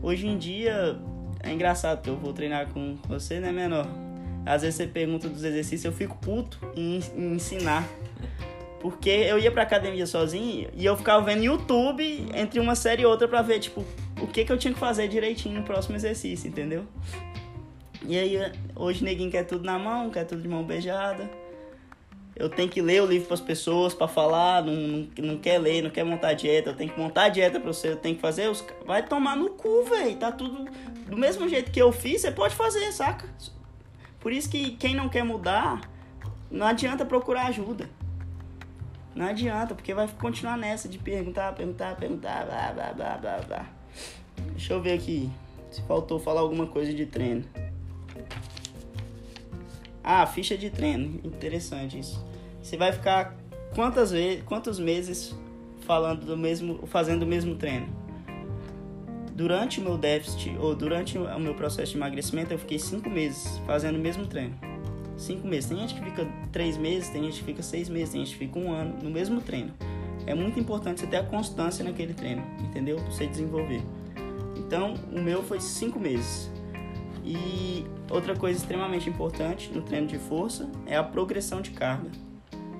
[0.01, 0.97] Hoje em dia,
[1.41, 3.87] é engraçado que eu vou treinar com você, né, menor?
[4.45, 7.87] Às vezes você pergunta dos exercícios, eu fico puto em, em ensinar.
[8.83, 13.05] Porque eu ia pra academia sozinho e eu ficava vendo YouTube entre uma série e
[13.05, 13.85] outra pra ver, tipo,
[14.21, 16.85] o que, que eu tinha que fazer direitinho no próximo exercício, entendeu?
[18.05, 21.31] E aí, hoje neguinho quer tudo na mão, quer tudo de mão beijada.
[22.35, 25.81] Eu tenho que ler o livro pras pessoas pra falar, não, não, não quer ler,
[25.81, 28.49] não quer montar dieta, eu tenho que montar dieta pra você, eu tenho que fazer
[28.49, 28.65] os.
[28.85, 30.17] Vai tomar no cu, velho.
[30.17, 30.69] Tá tudo.
[31.07, 33.29] Do mesmo jeito que eu fiz, você pode fazer, saca?
[34.19, 35.89] Por isso que quem não quer mudar,
[36.51, 37.89] não adianta procurar ajuda.
[39.15, 43.69] Não adianta, porque vai continuar nessa de perguntar, perguntar, perguntar, blá, blá, blá, blá, blá.
[44.51, 45.29] Deixa eu ver aqui
[45.69, 47.43] se faltou falar alguma coisa de treino.
[50.03, 51.19] Ah, ficha de treino.
[51.23, 52.23] Interessante isso.
[52.61, 53.35] Você vai ficar
[53.73, 55.35] quantas vezes, quantos meses
[55.81, 57.87] falando do mesmo, fazendo o mesmo treino?
[59.33, 63.57] Durante o meu déficit ou durante o meu processo de emagrecimento, eu fiquei cinco meses
[63.65, 64.72] fazendo o mesmo treino.
[65.17, 65.69] Cinco meses.
[65.69, 68.45] Tem gente que fica três meses, tem gente que fica seis meses, tem gente que
[68.45, 69.73] fica um ano no mesmo treino.
[70.25, 72.97] É muito importante você ter a constância naquele treino, entendeu?
[72.97, 73.81] Pra você desenvolver.
[74.57, 76.49] Então, o meu foi cinco meses.
[77.25, 82.09] E outra coisa extremamente importante no treino de força é a progressão de carga.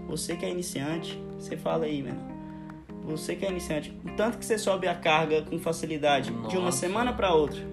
[0.07, 2.33] Você que é iniciante, você fala aí, mano.
[3.05, 6.65] Você que é iniciante, o tanto que você sobe a carga com facilidade de uma
[6.65, 6.77] Nossa.
[6.77, 7.72] semana pra outra.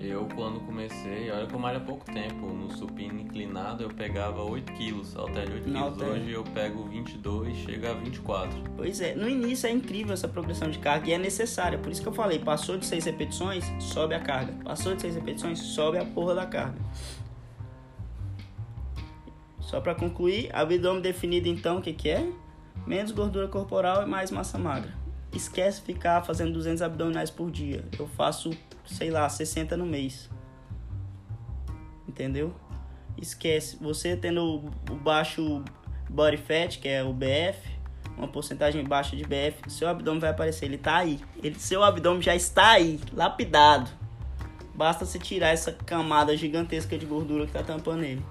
[0.00, 2.46] Eu, quando comecei, olha que eu malho há pouco tempo.
[2.46, 6.02] No supino inclinado eu pegava 8 quilos, halter 8 No quilos.
[6.02, 8.56] Hoje eu pego 22, chega a 24.
[8.76, 11.78] Pois é, no início é incrível essa progressão de carga e é necessária.
[11.78, 14.52] Por isso que eu falei, passou de 6 repetições, sobe a carga.
[14.62, 16.78] Passou de 6 repetições, sobe a porra da carga.
[19.58, 22.30] Só pra concluir, abdômen definido então, o que que é?
[22.86, 24.94] Menos gordura corporal e mais massa magra.
[25.30, 27.84] Esquece ficar fazendo 200 abdominais por dia.
[27.98, 28.50] Eu faço,
[28.88, 30.28] sei lá, 60 no mês.
[32.06, 32.54] Entendeu?
[33.16, 33.76] Esquece.
[33.80, 34.42] Você tendo
[34.90, 35.62] o- baixo
[36.08, 37.58] body fat, que é o BF,
[38.16, 40.64] uma porcentagem baixa de BF, seu abdômen vai aparecer.
[40.66, 41.20] Ele tá aí.
[41.42, 43.90] Ele, seu abdômen já está aí, lapidado.
[44.74, 48.24] Basta você tirar essa camada gigantesca de gordura que tá tampando ele.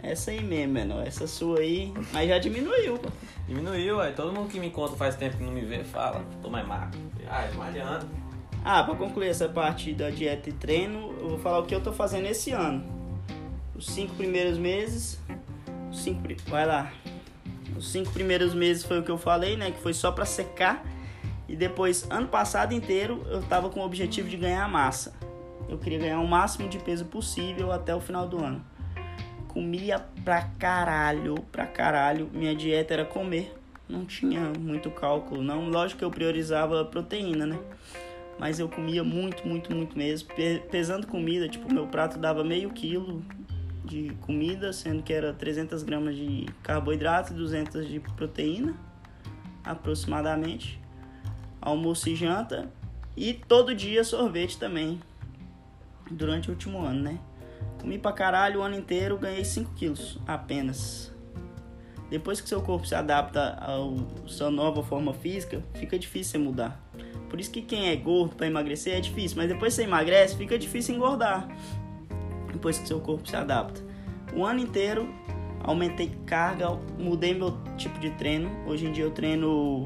[0.00, 1.04] Essa aí mesmo, menor.
[1.06, 1.92] Essa sua aí.
[2.12, 3.00] Mas já diminuiu.
[3.48, 6.48] Diminuiu, aí todo mundo que me conta faz tempo que não me vê, fala, tô
[6.48, 7.00] mais magro.
[7.28, 8.06] Ah, não adianta.
[8.64, 11.80] Ah, pra concluir essa parte da dieta e treino, eu vou falar o que eu
[11.80, 12.84] tô fazendo esse ano.
[13.74, 15.20] Os cinco primeiros meses.
[15.92, 16.92] Cinco, vai lá.
[17.76, 19.70] Os cinco primeiros meses foi o que eu falei, né?
[19.70, 20.84] Que foi só pra secar.
[21.48, 25.14] E depois, ano passado inteiro, eu tava com o objetivo de ganhar massa.
[25.68, 28.62] Eu queria ganhar o máximo de peso possível até o final do ano.
[29.48, 32.28] Comia pra caralho, pra caralho.
[32.32, 33.54] Minha dieta era comer.
[33.88, 35.70] Não tinha muito cálculo, não.
[35.70, 37.58] Lógico que eu priorizava proteína, né?
[38.38, 40.28] Mas eu comia muito, muito, muito mesmo.
[40.34, 43.24] Pe- Pesando comida, tipo, meu prato dava meio quilo
[43.84, 48.74] de comida, sendo que era 300 gramas de carboidrato e 200 de proteína,
[49.64, 50.80] aproximadamente.
[51.60, 52.70] Almoço e janta.
[53.16, 55.00] E todo dia sorvete também.
[56.10, 57.18] Durante o último ano, né?
[57.80, 61.12] Comi pra caralho o ano inteiro, ganhei 5 quilos apenas.
[62.08, 63.76] Depois que seu corpo se adapta à
[64.26, 66.80] sua nova forma física, fica difícil você mudar.
[67.28, 70.36] Por isso que quem é gordo para emagrecer é difícil, mas depois que você emagrece,
[70.36, 71.48] fica difícil engordar.
[72.52, 73.80] Depois que seu corpo se adapta.
[74.34, 75.08] O ano inteiro
[75.62, 78.50] aumentei carga, mudei meu tipo de treino.
[78.66, 79.84] Hoje em dia eu treino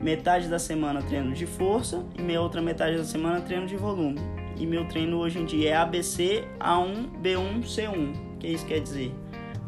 [0.00, 4.18] metade da semana treino de força e minha outra metade da semana treino de volume.
[4.56, 8.34] E meu treino hoje em dia é ABC, A1, B1, C1.
[8.34, 9.12] O que isso quer dizer?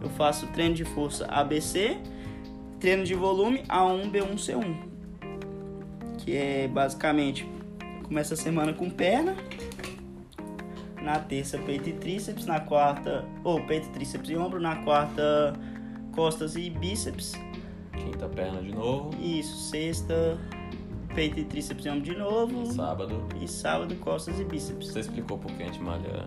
[0.00, 1.96] Eu faço treino de força ABC,
[2.78, 4.95] treino de volume A1, B1, C1.
[6.26, 7.48] Que é basicamente
[8.02, 9.34] começa a semana com perna,
[11.00, 15.54] na terça peito e tríceps, na quarta, ou peito, tríceps e ombro, na quarta
[16.12, 17.32] costas e bíceps.
[17.92, 19.10] Quinta perna de novo.
[19.22, 20.36] Isso, sexta
[21.14, 22.66] peito e tríceps e ombro de novo.
[22.66, 23.24] Sábado.
[23.40, 24.88] E sábado costas e bíceps.
[24.88, 26.26] Você explicou por que a gente malha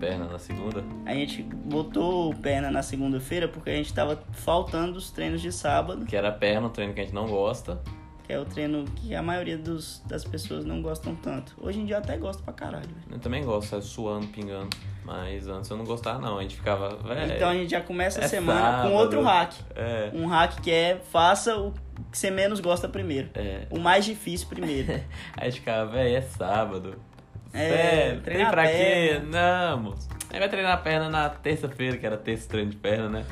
[0.00, 0.84] perna na segunda?
[1.06, 6.04] A gente botou perna na segunda-feira porque a gente tava faltando os treinos de sábado,
[6.04, 7.80] Que era perna, um treino que a gente não gosta.
[8.30, 11.52] Que é o treino que a maioria dos, das pessoas não gostam tanto.
[11.60, 12.86] Hoje em dia eu até gosto pra caralho.
[12.86, 13.06] velho.
[13.10, 14.70] Eu também gosto, sai suando, pingando.
[15.04, 17.34] Mas antes eu não gostava não, a gente ficava, velho.
[17.34, 18.88] Então a gente já começa a é semana sábado.
[18.88, 19.54] com outro hack.
[19.74, 20.10] É.
[20.14, 21.72] Um hack que é faça o
[22.12, 23.30] que você menos gosta primeiro.
[23.34, 23.66] É.
[23.68, 24.92] O mais difícil primeiro.
[25.36, 26.94] Aí a gente ficava, velho, é sábado.
[27.52, 28.72] É, Sério, tem pra quê?
[28.72, 29.70] perna.
[29.72, 30.08] Não, moço.
[30.32, 33.24] Aí vai treinar perna na terça-feira, que era terça treino de perna, né?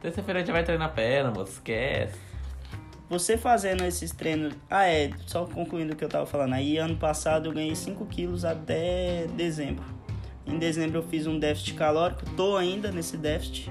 [0.00, 1.52] Terça-feira a gente vai treinar perna, moço.
[1.52, 2.25] Esquece.
[3.08, 4.54] Você fazendo esses treinos.
[4.68, 6.54] Ah, é, só concluindo o que eu tava falando.
[6.54, 9.84] Aí, ano passado, eu ganhei 5 quilos até dezembro.
[10.44, 12.24] Em dezembro, eu fiz um déficit calórico.
[12.36, 13.70] Tô ainda nesse déficit.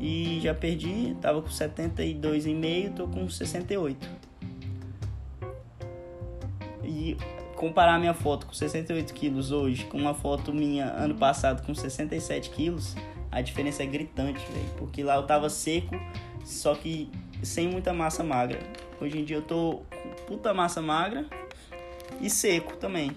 [0.00, 1.16] E já perdi.
[1.20, 4.08] Tava com 72,5, tô com 68.
[6.84, 7.16] E
[7.56, 12.50] comparar minha foto com 68 quilos hoje com uma foto minha ano passado com 67
[12.50, 12.94] quilos,
[13.32, 14.68] a diferença é gritante, velho.
[14.76, 15.98] Porque lá eu tava seco,
[16.44, 17.10] só que
[17.42, 18.58] sem muita massa magra.
[19.00, 21.26] Hoje em dia eu tô com puta massa magra
[22.20, 23.12] e seco também.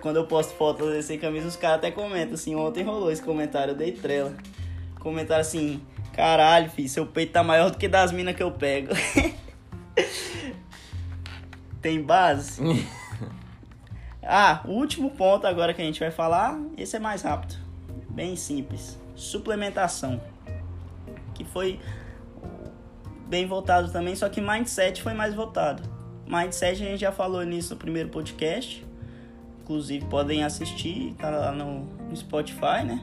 [0.00, 2.54] Quando eu posto fotos sem camisa, os caras até comentam assim.
[2.54, 4.34] Ontem rolou esse comentário, eu dei trela.
[5.00, 5.82] Comentaram assim:
[6.12, 8.94] caralho, filho, seu peito tá maior do que das minas que eu pego.
[11.82, 12.60] Tem base?
[14.22, 17.56] ah, o último ponto agora que a gente vai falar, esse é mais rápido.
[18.08, 18.98] Bem simples.
[19.14, 20.20] Suplementação.
[21.52, 21.78] Foi
[23.28, 25.82] bem votado também, só que mindset foi mais votado.
[26.26, 28.86] Mindset a gente já falou nisso no primeiro podcast.
[29.62, 33.00] Inclusive podem assistir, tá lá no, no Spotify, né?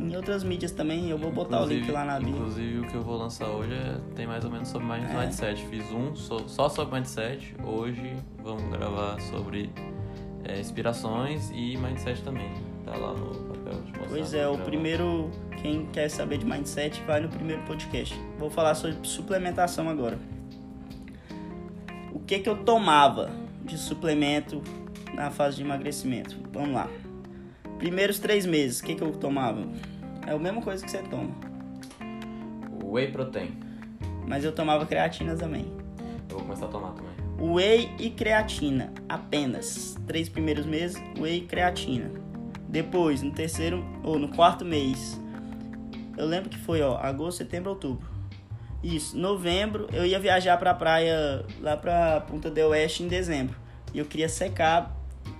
[0.00, 2.30] Em outras mídias também, eu vou botar o link lá na bio.
[2.30, 5.16] Inclusive, o que eu vou lançar hoje é, tem mais ou menos sobre mais É.
[5.16, 5.64] mindset.
[5.66, 7.54] Fiz um so- só sobre mindset.
[7.64, 9.70] Hoje vamos gravar sobre
[10.44, 12.50] é, inspirações e mindset também.
[12.84, 14.08] Tá lá no papel de mostrar.
[14.08, 15.30] Pois é, o primeiro
[15.64, 18.14] Quem quer saber de mindset, vai no primeiro podcast.
[18.38, 20.18] Vou falar sobre suplementação agora.
[22.12, 23.30] O que que eu tomava
[23.64, 24.62] de suplemento
[25.14, 26.36] na fase de emagrecimento?
[26.52, 26.90] Vamos lá.
[27.78, 29.66] Primeiros três meses, o que que eu tomava?
[30.26, 31.30] É a mesma coisa que você toma.
[32.84, 33.56] Whey protein.
[34.28, 35.64] Mas eu tomava creatina também.
[36.28, 37.14] Eu vou começar a tomar também.
[37.40, 39.96] Whey e creatina, apenas.
[40.06, 42.10] Três primeiros meses, whey e creatina.
[42.68, 45.23] Depois, no terceiro ou no quarto mês,
[46.16, 48.08] eu lembro que foi, ó, agosto, setembro, outubro.
[48.82, 53.56] Isso, novembro eu ia viajar pra praia lá pra Punta del Oeste em dezembro.
[53.94, 54.94] E eu queria secar,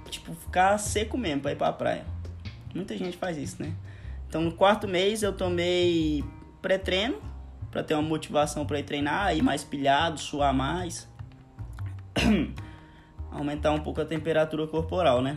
[0.08, 2.04] tipo, ficar seco mesmo pra ir pra praia.
[2.74, 3.72] Muita gente faz isso, né?
[4.28, 6.24] Então no quarto mês eu tomei
[6.62, 7.20] pré-treino
[7.70, 11.08] pra ter uma motivação pra ir treinar, ir mais pilhado, suar mais.
[13.30, 15.34] Aumentar um pouco a temperatura corporal, né?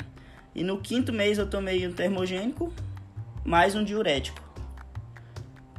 [0.55, 2.71] E no quinto mês eu tomei um termogênico
[3.43, 4.46] mais um diurético.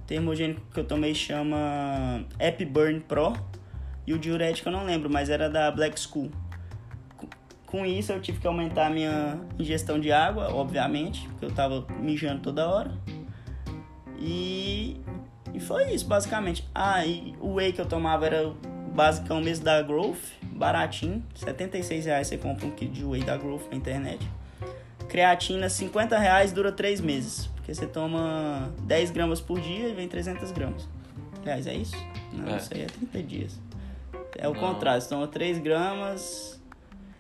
[0.09, 3.35] Termogênico que eu tomei chama Epiburn Pro
[4.07, 6.31] e o diurético eu não lembro, mas era da Black School.
[7.67, 11.87] Com- isso eu tive que aumentar a minha ingestão de água, obviamente, porque eu tava
[12.01, 12.91] mijando toda hora.
[14.19, 14.99] E,
[15.53, 16.67] e foi isso, basicamente.
[16.75, 18.55] Ah, e o whey que eu tomava era o
[18.95, 21.23] basicão mesmo da Growth, baratinho.
[21.35, 24.27] 76 reais você compra um kit de whey da Growth na internet.
[25.09, 27.47] Creatina, 50 reais, dura 3 meses.
[27.57, 30.89] Porque você toma 10 gramas por dia e vem 300 gramas.
[31.43, 31.97] Aliás, é isso?
[32.33, 32.57] Não, É.
[32.59, 33.59] isso aí é 30 dias.
[34.37, 34.61] É o Não.
[34.61, 36.57] contrário, você toma 3 gramas...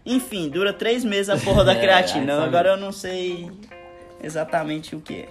[0.06, 2.34] Enfim, dura 3 meses a porra da É, creatina.
[2.34, 3.50] sabe- Agora eu não sei
[4.22, 5.28] exatamente o que é.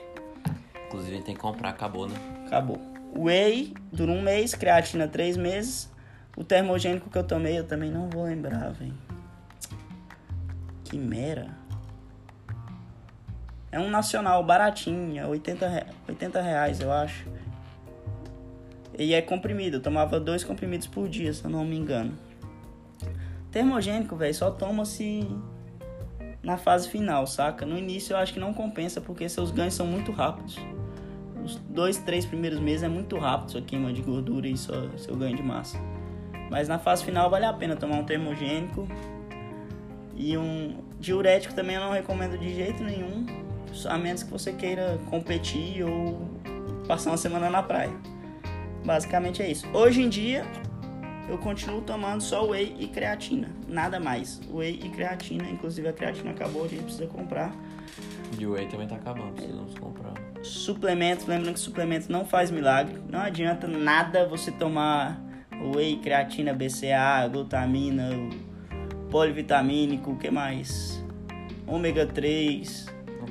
[0.87, 2.15] Inclusive a gente tem que comprar, acabou, né?
[2.45, 2.79] Acabou.
[3.15, 5.89] Whey dura um mês, creatina três meses.
[6.35, 8.93] O termogênico que eu tomei eu também não vou lembrar, velho.
[10.83, 11.47] Quimera.
[13.71, 17.25] É um nacional baratinho, é 80, re- 80 reais, eu acho.
[18.97, 22.13] E é comprimido, eu tomava dois comprimidos por dia, se eu não me engano.
[23.51, 25.27] Termogênico, velho, só toma-se
[26.41, 27.65] na fase final, saca?
[27.65, 30.57] No início eu acho que não compensa, porque seus ganhos são muito rápidos.
[31.43, 35.35] Os dois, três primeiros meses é muito rápido sua queima de gordura e seu ganho
[35.35, 35.77] de massa.
[36.49, 38.87] Mas na fase final vale a pena tomar um termogênico.
[40.15, 43.25] E um diurético também eu não recomendo de jeito nenhum.
[43.85, 46.29] A menos que você queira competir ou
[46.87, 47.93] passar uma semana na praia.
[48.85, 49.67] Basicamente é isso.
[49.73, 50.45] Hoje em dia
[51.29, 53.49] eu continuo tomando só whey e creatina.
[53.67, 54.39] Nada mais.
[54.49, 55.49] Whey e creatina.
[55.49, 57.53] Inclusive a creatina acabou, a gente precisa comprar.
[58.39, 60.13] E o Whey também tá acabando, precisamos comprar.
[60.43, 63.01] Suplementos, lembrando que suplemento não faz milagre.
[63.09, 65.19] Não adianta nada você tomar
[65.73, 68.09] whey, creatina, BCA, glutamina,
[69.09, 71.03] polivitamínico, o que mais?
[71.65, 72.85] Ômega 3,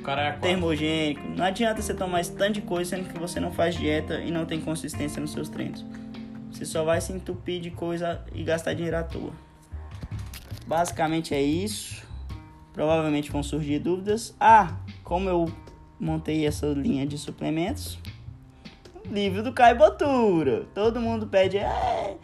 [0.07, 1.21] É termogênico.
[1.35, 4.31] Não adianta você tomar esse tanto de coisa sendo que você não faz dieta e
[4.31, 5.85] não tem consistência nos seus treinos.
[6.49, 9.33] Você só vai se entupir de coisa e gastar dinheiro à toa.
[10.65, 12.05] Basicamente é isso.
[12.71, 14.33] Provavelmente vão surgir dúvidas.
[14.39, 15.51] Ah, como eu
[15.99, 17.99] montei essa linha de suplementos?
[19.11, 20.65] Livro do Caio Botura.
[20.73, 22.17] Todo mundo pede, é,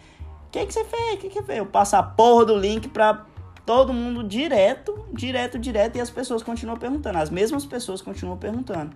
[0.47, 1.15] o que, que você fez?
[1.15, 1.57] O que, que você fez?
[1.57, 3.25] Eu passo a porra do link pra
[3.65, 7.17] todo mundo direto, direto, direto, e as pessoas continuam perguntando.
[7.17, 8.91] As mesmas pessoas continuam perguntando.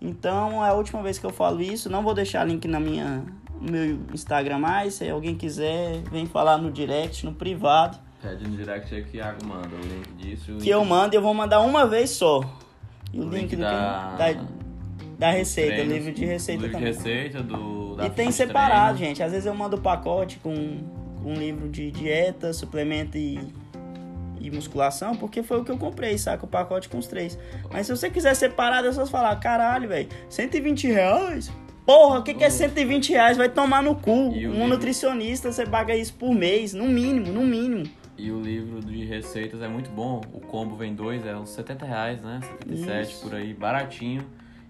[0.00, 1.90] Então é a última vez que eu falo isso.
[1.90, 3.22] Não vou deixar link na minha,
[3.60, 4.94] no meu Instagram mais.
[4.94, 7.98] Se alguém quiser, vem falar no direct, no privado.
[8.22, 10.52] Pede no direct aí que o Iago manda o link disso.
[10.52, 12.40] o Que link eu mando e eu vou mandar uma vez só.
[13.12, 14.44] E o, O link, link da- que- da,
[15.18, 16.92] da receita, treinos, o livro de receita livro também.
[16.92, 17.96] de receita do.
[18.04, 18.98] E tem separado, treino.
[19.14, 19.22] gente.
[19.22, 20.54] Às vezes eu mando o pacote com
[21.24, 23.38] um livro de dieta, suplemento e,
[24.40, 26.44] e musculação, porque foi o que eu comprei, saca?
[26.44, 27.38] O pacote com os três.
[27.70, 31.52] Mas se você quiser separado, é só falar, caralho, velho, 120 reais?
[31.84, 33.36] Porra, o que, que é 120 reais?
[33.36, 34.12] Vai tomar no cu.
[34.12, 34.66] Um livro?
[34.68, 37.84] nutricionista, você paga isso por mês, no mínimo, no mínimo.
[38.16, 40.20] E o livro de receitas é muito bom.
[40.32, 42.40] O combo vem dois, é uns 70 reais, né?
[42.60, 43.22] 77 Isso.
[43.22, 44.24] por aí, baratinho.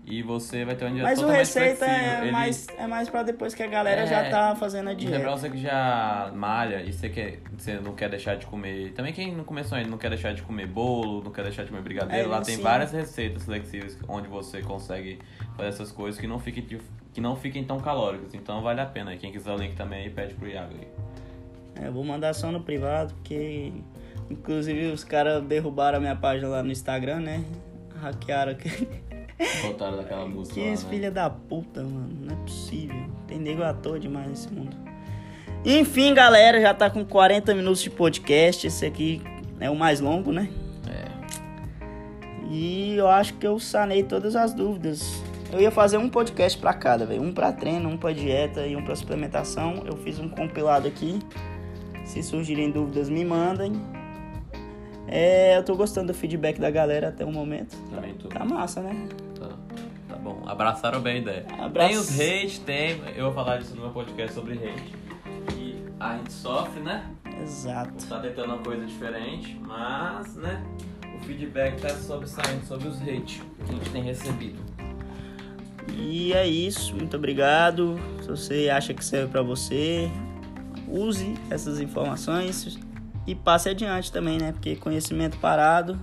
[0.07, 1.95] E você vai ter uma dieta Mas o receita flexível.
[2.05, 4.07] é Ele- mais, é mais pra depois que a galera É.
[4.07, 5.31] já tá fazendo a é dieta.
[5.31, 8.93] você que já malha e você, quer, você não quer deixar de comer.
[8.93, 11.69] Também quem não começou ainda não quer deixar de comer bolo, não quer deixar de
[11.71, 12.27] comer brigadeiro.
[12.27, 12.63] É, lá tem sim.
[12.63, 15.19] várias receitas flexíveis onde você consegue
[15.57, 16.67] fazer essas coisas que não fiquem,
[17.13, 18.35] que não fiquem tão calóricas.
[18.35, 19.15] Então vale a pena.
[19.17, 20.89] Quem quiser o link também aí, pede pro Iago aí.
[21.85, 23.73] É, eu vou mandar só no privado, porque
[24.29, 27.45] inclusive os caras derrubaram a minha página lá no Instagram, né?
[28.01, 28.89] Hackearam aqui.
[29.63, 30.77] Botaram daquela música Que lá, né?
[30.77, 32.11] filha da puta, mano.
[32.23, 33.07] Não é possível.
[33.27, 34.77] Tem nego à toa demais nesse mundo.
[35.65, 38.67] Enfim, galera, já tá com 40 minutos de podcast.
[38.67, 39.23] Esse aqui
[39.59, 40.49] é o mais longo, né?
[40.89, 41.11] É.
[42.51, 45.23] E eu acho que eu sanei todas as dúvidas.
[45.53, 47.23] Eu ia fazer um podcast pra cada, velho.
[47.23, 49.83] Um pra treino, um pra dieta e um pra suplementação.
[49.87, 51.19] Eu fiz um compilado aqui.
[52.05, 53.73] Se surgirem dúvidas, me mandem.
[55.09, 57.77] É, eu tô gostando do feedback da galera até o momento.
[57.91, 58.29] Também tô.
[58.29, 59.09] Tá massa, né?
[60.11, 60.43] Tá, bom.
[60.45, 61.47] Abraçaram bem a ideia.
[61.59, 61.89] Abraço.
[61.89, 63.01] Tem os hate, tem.
[63.15, 64.93] Eu vou falar disso no meu podcast sobre hate.
[65.57, 67.09] E a gente sofre, né?
[67.41, 68.05] Exato.
[68.07, 70.63] Tá tentando uma coisa diferente, mas, né?
[71.15, 74.59] O feedback tá sobre, saindo sobre os hate que a gente tem recebido.
[75.97, 76.97] E é isso.
[76.97, 77.97] Muito obrigado.
[78.23, 80.11] Se você acha que serve pra você,
[80.89, 82.81] use essas informações
[83.29, 84.51] e passe adiante também, né?
[84.51, 85.97] Porque conhecimento parado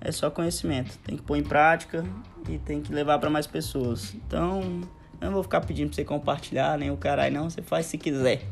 [0.00, 0.96] é só conhecimento.
[1.00, 2.02] Tem que pôr em prática
[2.48, 4.14] e tem que levar pra mais pessoas.
[4.14, 4.82] Então,
[5.20, 7.50] eu não vou ficar pedindo pra você compartilhar, nem o caralho, não.
[7.50, 8.42] Você faz se quiser.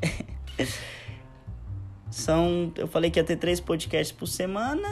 [2.10, 2.72] São.
[2.76, 4.88] Eu falei que ia ter três podcasts por semana.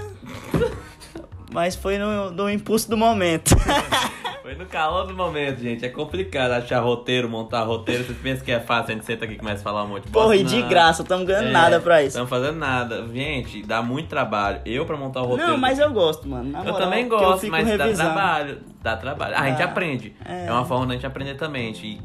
[1.52, 3.54] Mas foi no, no impulso do momento.
[4.50, 5.84] Foi no calor do momento, gente.
[5.84, 8.02] É complicado achar roteiro, montar roteiro.
[8.02, 10.06] Vocês pensam que é fácil, a gente senta aqui e começa a falar um monte
[10.06, 12.08] de Porra, e de graça, estamos ganhando É, nada pra isso.
[12.08, 13.06] Estamos fazendo nada.
[13.12, 14.60] Gente, dá muito trabalho.
[14.66, 15.52] Eu, pra montar o roteiro.
[15.52, 16.50] Não, mas eu gosto, mano.
[16.50, 18.10] Na Eu moral, também gosto, mas dá revisando.
[18.12, 18.58] trabalho.
[18.82, 19.34] Dá trabalho.
[19.36, 19.64] Ah, a gente Dá.
[19.66, 20.16] aprende.
[20.24, 20.46] É.
[20.46, 20.52] É.
[20.52, 21.70] uma forma da gente aprender também.
[21.72, 22.00] De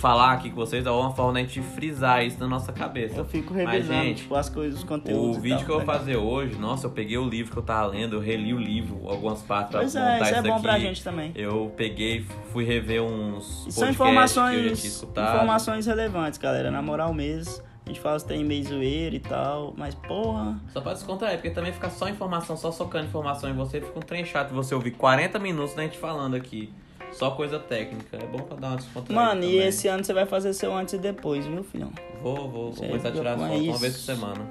[0.00, 3.16] falar aqui com vocês é uma forma da gente frisar isso na nossa cabeça.
[3.18, 5.36] Eu fico Mas, revisando, gente, tipo, as coisas, os conteúdos.
[5.36, 5.98] O vídeo tal, que eu vou ligado?
[5.98, 9.08] fazer hoje, nossa, eu peguei o livro que eu tava lendo, eu reli o livro,
[9.08, 10.62] algumas partes pra Pois é, montar isso é bom aqui.
[10.62, 11.32] pra gente também.
[11.34, 16.70] Eu peguei, fui rever uns E são informações, informações relevantes, galera.
[16.70, 17.62] Na moral mesmo.
[17.84, 20.60] A gente fala se tem meio zoeiro e tal, mas porra.
[20.68, 24.02] Só pra descontrair, porque também fica só informação, só socando informação em você, fica um
[24.02, 26.72] trem chato você ouvir 40 minutos da gente falando aqui.
[27.12, 28.16] Só coisa técnica.
[28.16, 29.66] É bom pra dar uma descontraída Mano, e também.
[29.66, 31.92] esse ano você vai fazer seu antes e depois, viu, filhão?
[32.22, 33.80] Vou, vou, vou Você começar a tirar as propõe fotos uma isso.
[33.80, 34.46] vez por semana.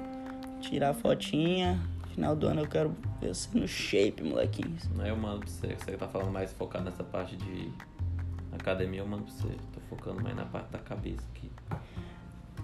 [0.60, 1.80] Tirar fotinha.
[2.14, 4.76] Final do ano eu quero ver você no shape, molequinho.
[4.98, 7.70] Aí eu mando pra você, que você tá falando mais focado nessa parte de
[8.52, 9.48] academia, eu mando pra você.
[9.72, 11.50] Tô focando mais na parte da cabeça aqui.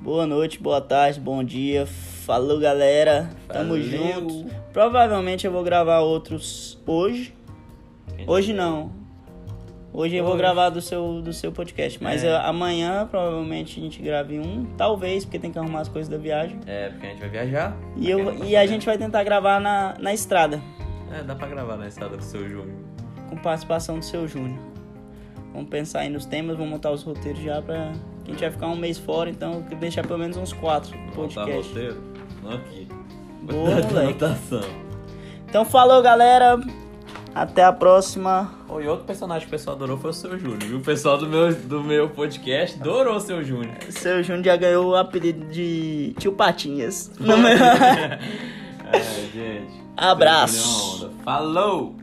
[0.00, 1.86] Boa noite, boa tarde, bom dia.
[1.86, 3.30] Falou, galera.
[3.48, 3.82] Tamo Valeu.
[3.84, 4.50] junto.
[4.72, 7.34] Provavelmente eu vou gravar outros hoje.
[8.26, 8.90] Hoje não.
[9.98, 12.02] Hoje eu vou gravar do seu, do seu podcast.
[12.02, 12.26] Mas É.
[12.28, 14.66] eh, amanhã provavelmente a gente grave um.
[14.76, 16.60] Talvez, porque tem que arrumar as coisas da viagem.
[16.66, 17.74] É, porque a gente vai viajar.
[17.96, 20.60] E, eu, e a gente vai tentar gravar na, na estrada.
[21.10, 22.76] É, dá pra gravar na estrada do seu Júnior.
[23.30, 24.58] Com participação do seu Júnior.
[25.54, 27.92] Vamos pensar aí nos temas, vamos montar os roteiros já pra.
[28.26, 31.68] A gente vai ficar um mês fora, então deixar pelo menos uns quatro Montar podcasts.
[31.68, 32.02] roteiro?
[32.42, 32.86] Não aqui.
[33.42, 34.24] Boa, De moleque.
[34.24, 34.60] anotação.
[35.48, 36.58] Então falou, galera.
[37.36, 38.50] Até a próxima.
[38.66, 40.78] Oh, e outro personagem que o pessoal adorou foi o seu Júnior, viu?
[40.78, 43.76] O pessoal do meu, do meu podcast adorou o seu Júnior.
[43.90, 47.10] Seu Júnior já ganhou o apelido de Tio Patinhas.
[47.20, 49.00] No meu- É,
[49.34, 49.82] gente.
[49.96, 51.04] Abraço.
[51.04, 51.12] Onda.
[51.22, 51.94] Falou!